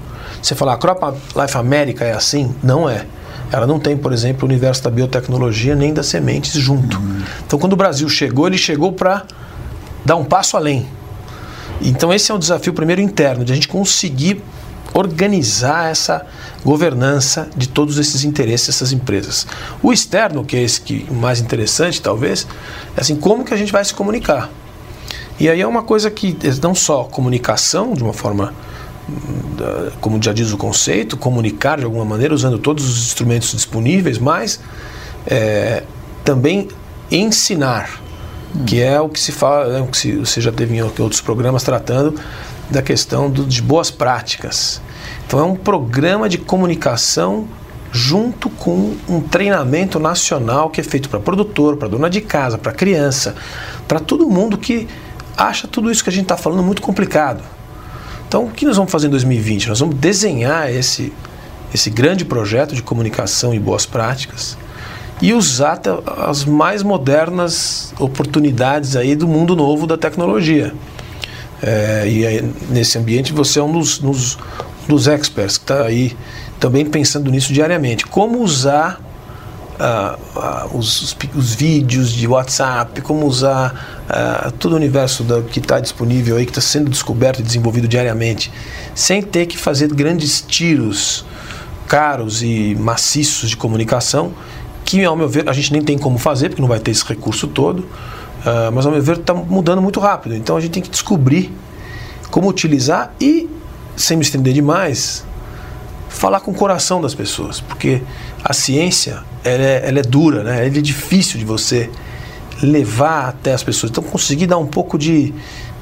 Você 0.41 0.55
falar, 0.55 0.73
a 0.73 0.77
Crop 0.77 1.01
Life 1.35 1.57
América 1.57 2.05
é 2.05 2.13
assim? 2.13 2.53
Não 2.63 2.89
é. 2.89 3.05
Ela 3.51 3.65
não 3.65 3.79
tem, 3.79 3.97
por 3.97 4.13
exemplo, 4.13 4.43
o 4.43 4.45
universo 4.45 4.83
da 4.83 4.91
biotecnologia 4.91 5.75
nem 5.75 5.91
das 5.91 6.05
sementes 6.05 6.53
junto. 6.53 6.99
Uhum. 6.99 7.21
Então, 7.45 7.57
quando 7.57 7.73
o 7.73 7.75
Brasil 7.75 8.07
chegou, 8.07 8.45
ele 8.45 8.57
chegou 8.57 8.91
para 8.91 9.23
dar 10.05 10.15
um 10.15 10.25
passo 10.25 10.57
além. 10.57 10.87
Então, 11.81 12.13
esse 12.13 12.31
é 12.31 12.35
um 12.35 12.39
desafio, 12.39 12.73
primeiro, 12.73 13.01
interno, 13.01 13.45
de 13.45 13.51
a 13.51 13.55
gente 13.55 13.67
conseguir 13.67 14.41
organizar 14.93 15.89
essa 15.89 16.25
governança 16.65 17.47
de 17.55 17.69
todos 17.69 17.97
esses 17.97 18.23
interesses 18.23 18.67
dessas 18.67 18.91
empresas. 18.91 19.45
O 19.81 19.93
externo, 19.93 20.43
que 20.43 20.57
é 20.57 20.61
esse 20.61 20.81
que 20.81 21.05
mais 21.11 21.39
interessante, 21.39 22.01
talvez, 22.01 22.47
é 22.97 23.01
assim, 23.01 23.15
como 23.15 23.45
que 23.45 23.53
a 23.53 23.57
gente 23.57 23.71
vai 23.71 23.85
se 23.85 23.93
comunicar? 23.93 24.49
E 25.39 25.47
aí 25.47 25.61
é 25.61 25.67
uma 25.67 25.83
coisa 25.83 26.11
que 26.11 26.37
não 26.61 26.75
só 26.75 27.05
comunicação 27.05 27.93
de 27.93 28.03
uma 28.03 28.13
forma 28.13 28.53
como 30.01 30.21
já 30.21 30.31
diz 30.33 30.51
o 30.51 30.57
conceito, 30.57 31.17
comunicar 31.17 31.77
de 31.79 31.85
alguma 31.85 32.05
maneira 32.05 32.33
usando 32.33 32.59
todos 32.59 32.87
os 32.87 33.07
instrumentos 33.07 33.51
disponíveis, 33.51 34.17
mas 34.17 34.59
é, 35.25 35.83
também 36.23 36.67
ensinar, 37.11 38.01
hum. 38.55 38.65
que 38.65 38.81
é 38.81 38.99
o 38.99 39.09
que 39.09 39.19
se 39.19 39.31
fala, 39.31 39.73
né, 39.73 39.81
o 39.81 39.87
que 39.87 39.97
se, 39.97 40.15
você 40.15 40.41
já 40.41 40.51
teve 40.51 40.75
em 40.75 40.81
outros 40.81 41.21
programas 41.21 41.63
tratando 41.63 42.19
da 42.69 42.81
questão 42.81 43.29
do, 43.29 43.45
de 43.45 43.61
boas 43.61 43.89
práticas. 43.89 44.81
Então 45.25 45.39
é 45.39 45.43
um 45.43 45.55
programa 45.55 46.29
de 46.29 46.37
comunicação 46.37 47.47
junto 47.91 48.49
com 48.49 48.95
um 49.07 49.19
treinamento 49.19 49.99
nacional 49.99 50.69
que 50.69 50.79
é 50.79 50.83
feito 50.83 51.09
para 51.09 51.19
produtor, 51.19 51.77
para 51.77 51.87
dona 51.87 52.09
de 52.09 52.21
casa, 52.21 52.57
para 52.57 52.71
criança, 52.71 53.35
para 53.87 53.99
todo 53.99 54.29
mundo 54.29 54.57
que 54.57 54.87
acha 55.35 55.67
tudo 55.67 55.89
isso 55.89 56.03
que 56.03 56.09
a 56.09 56.13
gente 56.13 56.23
está 56.23 56.37
falando 56.37 56.61
muito 56.61 56.81
complicado. 56.81 57.41
Então, 58.27 58.45
o 58.45 58.51
que 58.51 58.65
nós 58.65 58.77
vamos 58.77 58.91
fazer 58.91 59.07
em 59.07 59.09
2020? 59.09 59.69
Nós 59.69 59.79
vamos 59.79 59.95
desenhar 59.95 60.69
esse, 60.71 61.11
esse 61.73 61.89
grande 61.89 62.23
projeto 62.23 62.75
de 62.75 62.83
comunicação 62.83 63.53
e 63.55 63.59
boas 63.59 63.87
práticas 63.87 64.55
e 65.21 65.33
usar 65.33 65.81
as 66.27 66.45
mais 66.45 66.81
modernas 66.81 67.93
oportunidades 67.99 68.95
aí 68.95 69.15
do 69.15 69.27
mundo 69.27 69.55
novo 69.55 69.85
da 69.85 69.97
tecnologia. 69.97 70.73
É, 71.61 72.05
e 72.07 72.25
aí, 72.25 72.53
nesse 72.69 72.97
ambiente 72.97 73.33
você 73.33 73.59
é 73.59 73.63
um 73.63 73.71
dos, 73.71 73.97
dos, 73.97 75.07
experts 75.07 75.57
que 75.57 75.63
está 75.65 75.83
aí 75.83 76.15
também 76.59 76.85
pensando 76.85 77.29
nisso 77.29 77.51
diariamente. 77.51 78.05
Como 78.05 78.39
usar 78.39 79.01
uh, 79.79 80.39
uh, 80.39 80.77
os, 80.77 81.15
os, 81.35 81.53
vídeos 81.53 82.11
de 82.11 82.25
WhatsApp, 82.27 83.01
como 83.01 83.25
usar 83.25 84.05
uh, 84.09 84.51
todo 84.53 84.71
o 84.71 84.75
universo 84.75 85.23
da, 85.23 85.41
que 85.41 85.59
está 85.59 85.81
disponível 85.81 86.37
aí, 86.37 86.45
que 86.45 86.51
está 86.51 86.61
sendo 86.61 86.89
descoberto 86.89 87.39
e 87.39 87.43
desenvolvido 87.43 87.89
diariamente, 87.89 88.51
sem 88.95 89.21
ter 89.21 89.45
que 89.45 89.57
fazer 89.57 89.93
grandes 89.93 90.41
tiros 90.41 91.25
caros 91.89 92.43
e 92.43 92.75
maciços 92.79 93.49
de 93.49 93.57
comunicação, 93.57 94.31
que 94.89 95.05
ao 95.05 95.15
meu 95.15 95.29
ver 95.29 95.47
a 95.47 95.53
gente 95.53 95.71
nem 95.71 95.83
tem 95.83 95.99
como 95.99 96.17
fazer, 96.17 96.49
porque 96.49 96.61
não 96.63 96.67
vai 96.67 96.79
ter 96.79 96.89
esse 96.89 97.05
recurso 97.05 97.47
todo, 97.47 97.85
mas 98.73 98.87
ao 98.87 98.91
meu 98.91 98.99
ver 99.03 99.17
está 99.17 99.35
mudando 99.35 99.83
muito 99.83 99.99
rápido. 99.99 100.35
Então 100.35 100.57
a 100.57 100.59
gente 100.59 100.71
tem 100.71 100.81
que 100.81 100.89
descobrir 100.89 101.53
como 102.31 102.49
utilizar 102.49 103.13
e, 103.21 103.47
sem 103.95 104.17
me 104.17 104.23
estender 104.23 104.51
demais, 104.51 105.23
falar 106.09 106.39
com 106.39 106.49
o 106.49 106.55
coração 106.55 106.99
das 106.99 107.13
pessoas, 107.13 107.61
porque 107.61 108.01
a 108.43 108.51
ciência 108.51 109.23
ela 109.43 109.63
é, 109.63 109.87
ela 109.87 109.99
é 109.99 110.01
dura, 110.01 110.43
né? 110.43 110.65
ela 110.65 110.77
é 110.77 110.81
difícil 110.81 111.37
de 111.37 111.45
você 111.45 111.87
levar 112.59 113.29
até 113.29 113.53
as 113.53 113.61
pessoas. 113.61 113.91
Então, 113.91 114.03
conseguir 114.03 114.47
dar 114.47 114.57
um 114.57 114.65
pouco 114.65 114.97
de, 114.97 115.31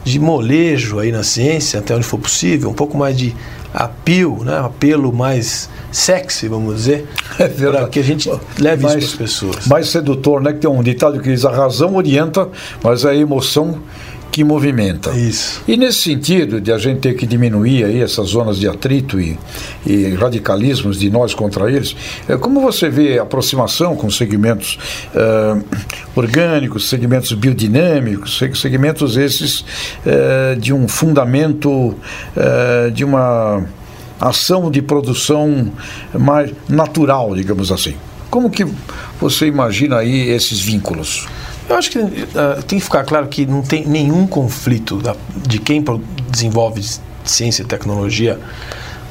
de 0.09 0.19
molejo 0.19 0.99
aí 0.99 1.11
na 1.11 1.23
ciência, 1.23 1.79
até 1.79 1.95
onde 1.95 2.05
for 2.05 2.19
possível, 2.19 2.69
um 2.69 2.73
pouco 2.73 2.97
mais 2.97 3.17
de 3.17 3.35
apelo, 3.73 4.43
né? 4.43 4.57
apelo 4.57 5.13
mais 5.13 5.69
sexy, 5.91 6.47
vamos 6.47 6.75
dizer, 6.75 7.05
é 7.37 7.47
para 7.47 7.87
que 7.87 7.99
a 7.99 8.03
gente 8.03 8.29
leve 8.59 8.83
mais, 8.83 9.03
isso 9.03 9.17
para 9.17 9.25
as 9.25 9.31
pessoas. 9.31 9.67
Mais 9.67 9.87
sedutor, 9.89 10.41
né? 10.41 10.53
Que 10.53 10.59
tem 10.59 10.69
um 10.69 10.81
ditado 10.81 11.19
que 11.19 11.29
diz: 11.29 11.45
a 11.45 11.51
razão 11.51 11.95
orienta, 11.95 12.49
mas 12.83 13.05
a 13.05 13.15
emoção 13.15 13.79
que 14.31 14.43
movimenta. 14.43 15.11
Isso. 15.11 15.61
E 15.67 15.75
nesse 15.77 15.99
sentido 16.01 16.61
de 16.61 16.71
a 16.71 16.77
gente 16.77 16.99
ter 16.99 17.15
que 17.15 17.25
diminuir 17.25 17.85
aí 17.85 18.01
essas 18.01 18.29
zonas 18.29 18.57
de 18.57 18.67
atrito 18.67 19.19
e, 19.19 19.37
e 19.85 20.13
radicalismos 20.15 20.99
de 20.99 21.09
nós 21.09 21.33
contra 21.33 21.71
eles, 21.71 21.95
é, 22.27 22.37
como 22.37 22.61
você 22.61 22.89
vê 22.89 23.19
a 23.19 23.23
aproximação 23.23 23.95
com 23.95 24.09
segmentos 24.09 24.77
uh, 25.13 25.63
orgânicos, 26.15 26.89
segmentos 26.89 27.31
biodinâmicos, 27.33 28.41
segmentos 28.55 29.17
esses 29.17 29.61
uh, 29.61 30.55
de 30.59 30.73
um 30.73 30.87
fundamento, 30.87 31.69
uh, 31.69 32.91
de 32.93 33.03
uma 33.03 33.65
ação 34.19 34.69
de 34.71 34.81
produção 34.81 35.71
mais 36.13 36.51
natural, 36.67 37.35
digamos 37.35 37.71
assim. 37.71 37.95
Como 38.29 38.49
que 38.49 38.65
você 39.19 39.47
imagina 39.47 39.97
aí 39.97 40.29
esses 40.29 40.59
vínculos? 40.59 41.27
Eu 41.69 41.75
acho 41.75 41.91
que 41.91 41.99
uh, 41.99 42.63
tem 42.65 42.79
que 42.79 42.85
ficar 42.85 43.03
claro 43.03 43.27
que 43.27 43.45
não 43.45 43.61
tem 43.61 43.85
nenhum 43.85 44.25
conflito 44.25 44.97
da, 44.97 45.15
de 45.47 45.59
quem 45.59 45.83
desenvolve 46.29 46.81
ciência 47.25 47.63
e 47.63 47.65
tecnologia 47.65 48.39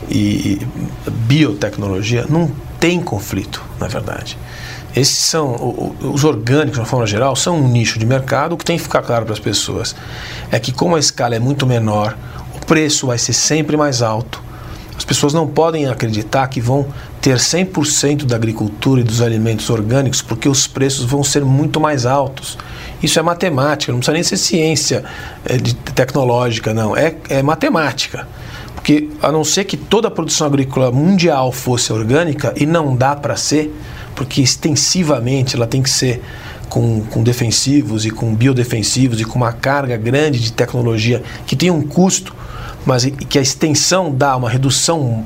e, 0.08 0.58
e 1.06 1.10
biotecnologia, 1.10 2.26
não 2.28 2.50
tem 2.80 3.00
conflito, 3.00 3.62
na 3.78 3.88
verdade. 3.88 4.38
Esses 4.94 5.18
são, 5.18 5.94
os 6.00 6.24
orgânicos, 6.24 6.72
de 6.72 6.80
uma 6.80 6.86
forma 6.86 7.06
geral, 7.06 7.36
são 7.36 7.58
um 7.58 7.68
nicho 7.68 7.98
de 7.98 8.06
mercado. 8.06 8.54
O 8.54 8.56
que 8.56 8.64
tem 8.64 8.78
que 8.78 8.82
ficar 8.82 9.02
claro 9.02 9.26
para 9.26 9.34
as 9.34 9.40
pessoas 9.40 9.94
é 10.50 10.58
que, 10.58 10.72
como 10.72 10.96
a 10.96 10.98
escala 10.98 11.34
é 11.34 11.38
muito 11.38 11.66
menor, 11.66 12.16
o 12.54 12.64
preço 12.64 13.08
vai 13.08 13.18
ser 13.18 13.34
sempre 13.34 13.76
mais 13.76 14.00
alto. 14.00 14.42
As 14.96 15.04
pessoas 15.04 15.34
não 15.34 15.46
podem 15.46 15.86
acreditar 15.86 16.46
que 16.48 16.60
vão 16.60 16.86
ter 17.20 17.36
100% 17.36 18.24
da 18.24 18.36
agricultura 18.36 19.00
e 19.00 19.04
dos 19.04 19.20
alimentos 19.20 19.68
orgânicos 19.68 20.22
porque 20.22 20.48
os 20.48 20.66
preços 20.66 21.04
vão 21.04 21.22
ser 21.22 21.44
muito 21.44 21.80
mais 21.80 22.06
altos. 22.06 22.56
Isso 23.02 23.18
é 23.18 23.22
matemática, 23.22 23.92
não 23.92 23.98
precisa 23.98 24.14
nem 24.14 24.22
ser 24.22 24.36
ciência 24.36 25.04
é, 25.44 25.56
de, 25.56 25.74
tecnológica, 25.74 26.72
não. 26.72 26.96
É, 26.96 27.14
é 27.28 27.42
matemática. 27.42 28.26
Porque 28.74 29.10
a 29.20 29.30
não 29.32 29.44
ser 29.44 29.64
que 29.64 29.76
toda 29.76 30.08
a 30.08 30.10
produção 30.10 30.46
agrícola 30.46 30.90
mundial 30.92 31.50
fosse 31.52 31.92
orgânica, 31.92 32.54
e 32.56 32.64
não 32.64 32.96
dá 32.96 33.14
para 33.16 33.36
ser, 33.36 33.74
porque 34.14 34.40
extensivamente 34.40 35.56
ela 35.56 35.66
tem 35.66 35.82
que 35.82 35.90
ser 35.90 36.22
com, 36.68 37.02
com, 37.02 37.22
defensivos 37.22 38.04
e 38.04 38.10
com 38.10 38.34
biodefensivos 38.34 39.20
e 39.20 39.24
com 39.24 39.36
uma 39.36 39.52
carga 39.52 39.96
grande 39.96 40.40
de 40.40 40.52
tecnologia 40.52 41.22
que 41.46 41.54
tem 41.54 41.70
um 41.70 41.82
custo, 41.82 42.34
mas 42.84 43.04
que 43.04 43.38
a 43.38 43.42
extensão 43.42 44.14
dá 44.14 44.36
uma 44.36 44.50
redução 44.50 45.24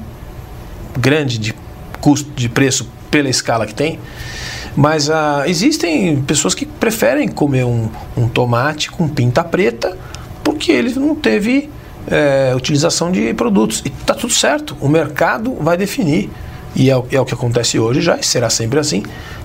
grande 0.98 1.38
de 1.38 1.54
custo 2.00 2.30
de 2.34 2.48
preço 2.48 2.88
pela 3.10 3.28
escala 3.28 3.66
que 3.66 3.74
tem. 3.74 3.98
Mas 4.76 5.08
uh, 5.08 5.44
existem 5.46 6.22
pessoas 6.22 6.54
que 6.54 6.64
preferem 6.64 7.28
comer 7.28 7.64
um, 7.64 7.88
um, 8.16 8.28
tomate 8.28 8.90
com 8.90 9.08
pinta 9.08 9.42
preta 9.42 9.96
porque 10.44 10.70
ele 10.70 10.94
não 10.94 11.14
teve 11.14 11.68
é, 12.08 12.52
utilização 12.54 13.10
de 13.10 13.34
produtos. 13.34 13.82
E 13.84 13.88
está 13.88 14.14
tudo 14.14 14.32
certo, 14.32 14.76
o 14.80 14.88
mercado 14.88 15.54
vai 15.60 15.76
definir. 15.76 16.30
E 16.74 16.90
é, 16.90 16.92
é 16.92 17.20
o 17.20 17.24
que 17.24 17.34
acontece 17.34 17.78
hoje 17.78 18.00
já, 18.00 18.16
e 18.16 18.22
será 18.22 18.48
sempre 18.48 18.78
assim, 18.78 19.02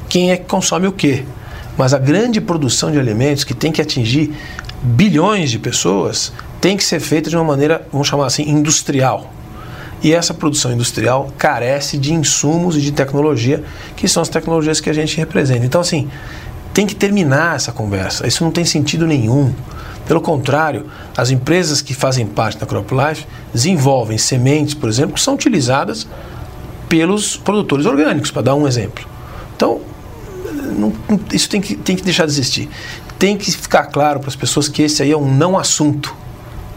quem 0.08 0.32
é 0.32 0.38
que 0.38 0.46
consome 0.46 0.88
o 0.88 0.92
quê. 0.92 1.24
Mas 1.78 1.94
a 1.94 2.00
grande 2.00 2.40
produção 2.40 2.92
de 2.92 3.00
alimentos 3.00 3.44
que 3.44 3.54
tem 3.54 3.72
que 3.72 3.82
atingir 3.82 4.34
bilhões 4.82 5.52
de 5.52 5.60
pessoas 5.60 6.32
tem 6.62 6.78
que 6.78 6.84
ser 6.84 7.00
feita 7.00 7.30
de 7.30 7.36
uma 7.36 7.44
maneira, 7.44 7.88
vamos 7.92 8.08
chamar 8.08 8.28
assim, 8.28 8.50
industrial. 8.50 9.32
E 10.02 10.14
essa 10.14 10.34
produção 10.34 10.72
industrial 10.72 11.34
carece 11.38 11.98
de 11.98 12.14
insumos 12.14 12.78
e 12.78 12.82
de 12.82 12.92
tecnologia, 12.92 13.64
que 13.96 14.08
são 14.08 14.22
as 14.22 14.30
tecnologias 14.30 14.80
que 14.80 14.90
a 14.90 14.94
gente 14.94 15.18
representa. 15.18 15.66
Então, 15.66 15.82
assim, 15.82 16.10
tem 16.74 16.86
que 16.86 16.96
terminar 16.96 17.56
essa 17.56 17.72
conversa. 17.72 18.28
Isso 18.28 18.44
não 18.44 18.52
tem 18.52 18.66
sentido 18.66 19.08
nenhum. 19.08 19.54
Pelo 20.08 20.22
contrário, 20.22 20.86
as 21.18 21.32
empresas 21.32 21.82
que 21.82 21.94
fazem 21.94 22.26
parte 22.26 22.60
da 22.60 22.66
CropLife 22.66 23.26
desenvolvem 23.54 24.18
sementes, 24.18 24.74
por 24.74 24.88
exemplo, 24.88 25.16
que 25.16 25.22
são 25.22 25.34
utilizadas 25.34 26.06
pelos 26.88 27.38
produtores 27.38 27.86
orgânicos, 27.86 28.30
para 28.30 28.44
dar 28.44 28.56
um 28.56 28.68
exemplo. 28.68 29.08
Então, 29.56 29.82
não, 30.76 30.94
isso 31.34 31.50
tem 31.50 31.62
que, 31.62 31.76
tem 31.76 31.96
que 31.96 32.04
deixar 32.04 32.26
de 32.26 32.32
existir. 32.32 32.70
Tem 33.18 33.38
que 33.38 33.52
ficar 33.52 33.86
claro 33.86 34.20
para 34.20 34.30
as 34.30 34.36
pessoas 34.36 34.68
que 34.68 34.82
esse 34.82 35.02
aí 35.02 35.12
é 35.12 35.18
um 35.18 35.34
não 35.34 35.58
assunto, 35.58 36.16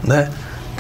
né? 0.02 0.30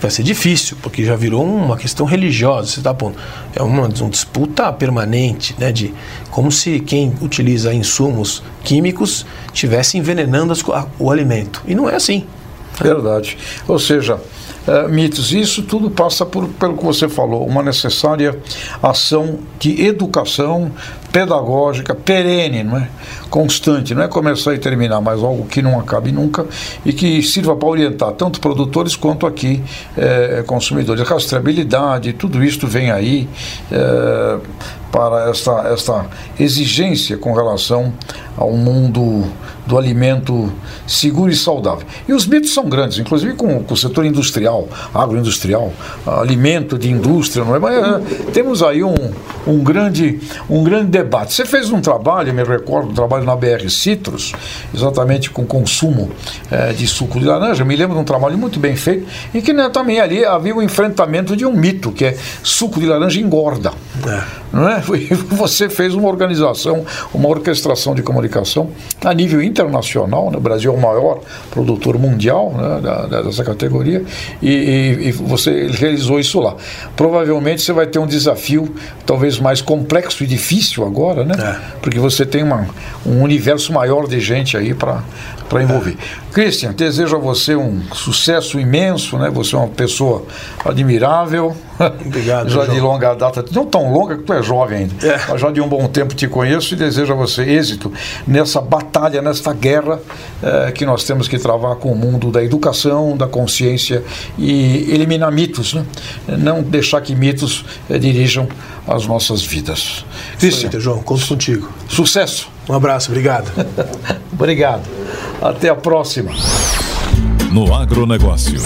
Vai 0.00 0.12
ser 0.12 0.22
difícil, 0.22 0.76
porque 0.80 1.04
já 1.04 1.16
virou 1.16 1.44
uma 1.44 1.76
questão 1.76 2.06
religiosa, 2.06 2.68
você 2.68 2.78
está 2.78 2.94
pondo. 2.94 3.16
É 3.54 3.62
uma, 3.62 3.88
uma, 3.88 4.08
disputa 4.08 4.72
permanente, 4.72 5.56
né? 5.58 5.72
De 5.72 5.92
como 6.30 6.52
se 6.52 6.78
quem 6.78 7.12
utiliza 7.20 7.74
insumos 7.74 8.42
químicos 8.62 9.26
estivesse 9.52 9.98
envenenando 9.98 10.52
as, 10.52 10.62
o 10.98 11.10
alimento. 11.10 11.62
E 11.66 11.74
não 11.74 11.90
é 11.90 11.96
assim. 11.96 12.24
Verdade. 12.80 13.36
Ou 13.66 13.78
seja, 13.80 14.20
é, 14.68 14.86
mitos. 14.86 15.32
Isso 15.32 15.62
tudo 15.62 15.90
passa 15.90 16.26
por, 16.26 16.46
pelo 16.46 16.76
que 16.76 16.84
você 16.84 17.08
falou, 17.08 17.46
uma 17.46 17.62
necessária 17.62 18.38
ação 18.82 19.38
de 19.58 19.82
educação 19.82 20.70
pedagógica 21.12 21.94
perene, 21.94 22.62
não 22.62 22.76
é? 22.76 22.88
constante, 23.28 23.94
não 23.94 24.02
é 24.02 24.08
começar 24.08 24.54
e 24.54 24.58
terminar, 24.58 25.00
mas 25.00 25.22
algo 25.22 25.46
que 25.46 25.60
não 25.60 25.78
acabe 25.78 26.10
nunca 26.10 26.46
e 26.84 26.92
que 26.92 27.22
sirva 27.22 27.54
para 27.54 27.68
orientar 27.68 28.12
tanto 28.12 28.40
produtores 28.40 28.96
quanto 28.96 29.26
aqui 29.26 29.62
é, 29.96 30.42
consumidores. 30.46 31.02
A 31.02 31.04
rastreabilidade, 31.04 32.12
tudo 32.14 32.42
isso 32.42 32.66
vem 32.66 32.90
aí 32.90 33.28
é, 33.70 34.38
para 34.90 35.30
esta, 35.30 35.68
esta 35.68 36.06
exigência 36.38 37.16
com 37.16 37.32
relação 37.32 37.92
ao 38.36 38.52
mundo 38.52 39.24
do 39.68 39.76
alimento 39.76 40.50
seguro 40.86 41.30
e 41.30 41.36
saudável. 41.36 41.86
E 42.08 42.12
os 42.14 42.26
mitos 42.26 42.54
são 42.54 42.68
grandes, 42.68 42.98
inclusive 42.98 43.34
com, 43.34 43.62
com 43.62 43.74
o 43.74 43.76
setor 43.76 44.06
industrial, 44.06 44.66
agroindustrial, 44.94 45.72
alimento 46.06 46.78
de 46.78 46.90
indústria, 46.90 47.44
não 47.44 47.54
é? 47.54 47.58
Mas 47.58 47.76
é, 47.76 48.30
temos 48.32 48.62
aí 48.62 48.82
um, 48.82 48.94
um, 49.46 49.62
grande, 49.62 50.20
um 50.48 50.64
grande 50.64 50.86
debate. 50.86 51.34
Você 51.34 51.44
fez 51.44 51.70
um 51.70 51.82
trabalho, 51.82 52.32
me 52.32 52.42
recordo, 52.42 52.90
um 52.90 52.94
trabalho 52.94 53.24
na 53.24 53.36
BR 53.36 53.68
Citrus, 53.68 54.32
exatamente 54.74 55.28
com 55.30 55.44
consumo 55.44 56.10
é, 56.50 56.72
de 56.72 56.86
suco 56.86 57.20
de 57.20 57.26
laranja. 57.26 57.62
Me 57.62 57.76
lembro 57.76 57.94
de 57.94 58.00
um 58.00 58.04
trabalho 58.04 58.38
muito 58.38 58.58
bem 58.58 58.74
feito, 58.74 59.06
em 59.34 59.42
que 59.42 59.52
né, 59.52 59.68
também 59.68 60.00
ali 60.00 60.24
havia 60.24 60.54
o 60.54 60.58
um 60.58 60.62
enfrentamento 60.62 61.36
de 61.36 61.44
um 61.44 61.52
mito, 61.52 61.92
que 61.92 62.06
é 62.06 62.16
suco 62.42 62.80
de 62.80 62.86
laranja 62.86 63.20
engorda. 63.20 63.72
É. 64.06 64.22
Não 64.52 64.68
é? 64.68 64.80
Você 65.30 65.68
fez 65.68 65.94
uma 65.94 66.08
organização, 66.08 66.84
uma 67.12 67.28
orquestração 67.28 67.94
de 67.94 68.02
comunicação 68.02 68.70
a 69.04 69.12
nível 69.12 69.42
internacional. 69.42 70.30
Né? 70.30 70.36
O 70.36 70.40
Brasil 70.40 70.72
é 70.72 70.76
o 70.76 70.80
maior 70.80 71.20
produtor 71.50 71.98
mundial 71.98 72.52
né, 72.52 72.80
da, 72.80 73.22
dessa 73.22 73.44
categoria 73.44 74.04
e, 74.40 74.48
e, 74.50 75.08
e, 75.08 75.12
você 75.12 75.68
realizou 75.68 76.18
isso 76.18 76.40
lá. 76.40 76.56
Provavelmente 76.96 77.62
você 77.62 77.72
vai 77.72 77.86
ter 77.86 77.98
um 77.98 78.06
desafio 78.06 78.74
talvez 79.04 79.38
mais 79.38 79.60
complexo 79.60 80.24
e 80.24 80.26
difícil 80.26 80.84
agora, 80.84 81.24
né? 81.24 81.34
É. 81.38 81.78
Porque 81.80 81.98
você 81.98 82.24
tem 82.24 82.42
uma, 82.42 82.66
um 83.06 83.22
universo 83.22 83.72
maior 83.72 84.06
de 84.06 84.20
gente 84.20 84.56
aí 84.56 84.74
para 84.74 85.02
para 85.48 85.62
envolver. 85.62 85.96
Christian, 86.32 86.72
desejo 86.72 87.16
a 87.16 87.18
você 87.18 87.56
um 87.56 87.82
sucesso 87.92 88.60
imenso, 88.60 89.18
né? 89.18 89.30
Você 89.30 89.54
é 89.54 89.58
uma 89.58 89.68
pessoa 89.68 90.24
admirável. 90.64 91.56
Obrigado. 92.04 92.48
já 92.50 92.64
João. 92.64 92.74
de 92.74 92.80
longa 92.80 93.14
data, 93.14 93.44
não 93.52 93.64
tão 93.64 93.92
longa 93.92 94.16
que 94.16 94.24
tu 94.24 94.32
é 94.32 94.42
jovem 94.42 94.78
ainda, 94.78 95.06
é. 95.06 95.20
mas 95.28 95.40
já 95.40 95.50
de 95.50 95.60
um 95.60 95.68
bom 95.68 95.86
tempo 95.88 96.14
te 96.14 96.28
conheço 96.28 96.74
e 96.74 96.76
desejo 96.76 97.12
a 97.12 97.16
você 97.16 97.42
êxito 97.42 97.92
nessa 98.26 98.60
batalha, 98.60 99.22
nessa 99.22 99.52
guerra 99.52 100.00
eh, 100.42 100.72
que 100.72 100.84
nós 100.84 101.04
temos 101.04 101.28
que 101.28 101.38
travar 101.38 101.76
com 101.76 101.90
o 101.90 101.96
mundo 101.96 102.30
da 102.30 102.42
educação, 102.42 103.16
da 103.16 103.26
consciência 103.26 104.02
e 104.36 104.92
eliminar 104.92 105.32
mitos, 105.32 105.74
né? 105.74 105.84
Não 106.26 106.62
deixar 106.62 107.00
que 107.00 107.14
mitos 107.14 107.64
eh, 107.88 107.98
dirijam 107.98 108.48
as 108.86 109.06
nossas 109.06 109.42
vidas. 109.42 110.04
Christian, 110.38 110.70
João, 110.80 111.02
conto 111.02 111.26
contigo. 111.26 111.68
Sucesso. 111.88 112.48
Um 112.68 112.74
abraço, 112.74 113.10
obrigado. 113.10 113.50
obrigado. 114.32 114.82
Até 115.40 115.68
a 115.68 115.76
próxima. 115.76 116.32
No 117.52 117.72
agronegócio. 117.72 118.58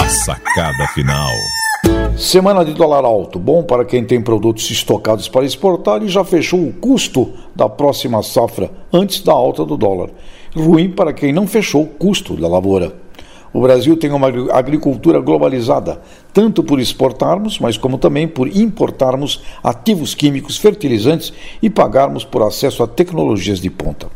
A 0.00 0.08
sacada 0.08 0.86
final. 0.94 1.32
Semana 2.16 2.64
de 2.64 2.72
dólar 2.72 3.04
alto, 3.04 3.40
bom 3.40 3.64
para 3.64 3.84
quem 3.84 4.04
tem 4.04 4.20
produtos 4.22 4.70
estocados 4.70 5.26
para 5.26 5.44
exportar 5.44 6.00
e 6.04 6.08
já 6.08 6.22
fechou 6.22 6.60
o 6.60 6.72
custo 6.72 7.32
da 7.56 7.68
próxima 7.68 8.22
safra 8.22 8.70
antes 8.92 9.20
da 9.20 9.32
alta 9.32 9.64
do 9.64 9.76
dólar. 9.76 10.10
Ruim 10.54 10.90
para 10.90 11.12
quem 11.12 11.32
não 11.32 11.48
fechou 11.48 11.82
o 11.82 11.88
custo 11.88 12.36
da 12.36 12.46
lavoura. 12.46 12.94
O 13.52 13.60
Brasil 13.62 13.96
tem 13.96 14.10
uma 14.10 14.28
agricultura 14.52 15.18
globalizada, 15.18 16.00
tanto 16.30 16.62
por 16.62 16.78
exportarmos, 16.78 17.58
mas 17.58 17.78
como 17.78 17.96
também 17.96 18.28
por 18.28 18.54
importarmos 18.54 19.40
ativos 19.64 20.14
químicos, 20.14 20.58
fertilizantes 20.58 21.32
e 21.62 21.70
pagarmos 21.70 22.22
por 22.22 22.42
acesso 22.42 22.82
a 22.82 22.86
tecnologias 22.86 23.58
de 23.58 23.70
ponta. 23.70 24.08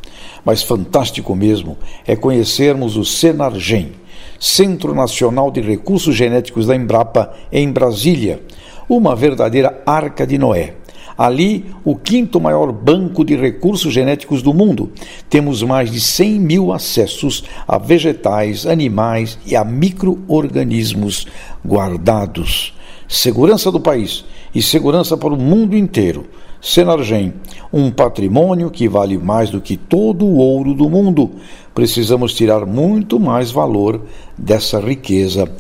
Mas 0.45 0.63
fantástico 0.63 1.35
mesmo 1.35 1.77
é 2.07 2.17
conhecermos 2.17 2.97
o 2.97 3.05
Senargem, 3.05 3.93
Centro 4.39 4.95
Nacional 4.95 5.51
de 5.51 5.61
Recursos 5.61 6.15
Genéticos 6.15 6.67
da 6.67 6.75
Embrapa, 6.75 7.35
em 7.53 7.71
Brasília, 7.71 8.43
uma 8.89 9.15
verdadeira 9.15 9.83
arca 9.87 10.27
de 10.27 10.39
Noé 10.39 10.75
Ali, 11.21 11.67
o 11.85 11.95
quinto 11.97 12.41
maior 12.41 12.73
banco 12.73 13.23
de 13.23 13.37
recursos 13.37 13.93
genéticos 13.93 14.41
do 14.41 14.55
mundo. 14.55 14.91
Temos 15.29 15.63
mais 15.63 15.91
de 15.91 16.01
100 16.01 16.41
mil 16.41 16.73
acessos 16.73 17.45
a 17.69 17.77
vegetais, 17.77 18.65
animais 18.65 19.39
e 19.45 19.55
a 19.55 19.63
micro-organismos 19.63 21.27
guardados. 21.63 22.73
Segurança 23.07 23.71
do 23.71 23.79
país 23.79 24.25
e 24.55 24.63
segurança 24.63 25.15
para 25.15 25.35
o 25.35 25.37
mundo 25.37 25.77
inteiro. 25.77 26.25
Senargem, 26.61 27.33
um 27.73 27.91
patrimônio 27.91 28.71
que 28.71 28.89
vale 28.89 29.17
mais 29.17 29.51
do 29.51 29.61
que 29.61 29.77
todo 29.77 30.27
o 30.27 30.37
ouro 30.37 30.75
do 30.75 30.91
mundo. 30.91 31.31
Precisamos 31.75 32.35
tirar 32.35 32.67
muito 32.67 33.19
mais 33.19 33.51
valor 33.51 34.03
dessa 34.37 34.79
riqueza 34.79 35.51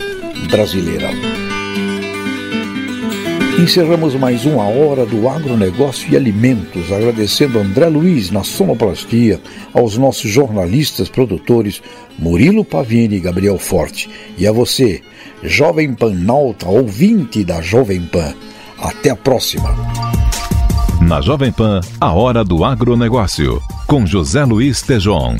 brasileira. 0.51 1.11
Encerramos 3.59 4.15
mais 4.15 4.47
uma 4.47 4.65
hora 4.65 5.05
do 5.05 5.29
agronegócio 5.29 6.11
e 6.11 6.17
alimentos, 6.17 6.91
agradecendo 6.91 7.59
André 7.59 7.89
Luiz 7.89 8.31
na 8.31 8.43
sonoplastia, 8.43 9.39
aos 9.75 9.99
nossos 9.99 10.31
jornalistas 10.31 11.11
produtores 11.11 11.83
Murilo 12.19 12.65
Pavini 12.65 13.17
e 13.17 13.21
Gabriel 13.21 13.59
Forte, 13.59 14.09
e 14.39 14.47
a 14.47 14.53
você, 14.53 15.03
Jovem 15.43 15.95
Pan 15.95 16.15
Nauta, 16.15 16.69
ouvinte 16.69 17.45
da 17.45 17.61
Jovem 17.61 18.01
Pan. 18.03 18.35
Até 18.79 19.11
a 19.11 19.17
próxima. 19.17 20.10
Na 21.01 21.21
Jovem 21.21 21.51
Pan, 21.51 21.81
a 21.99 22.13
hora 22.13 22.45
do 22.45 22.63
agronegócio, 22.63 23.61
com 23.87 24.07
José 24.07 24.45
Luiz 24.45 24.83
Tejon. 24.83 25.37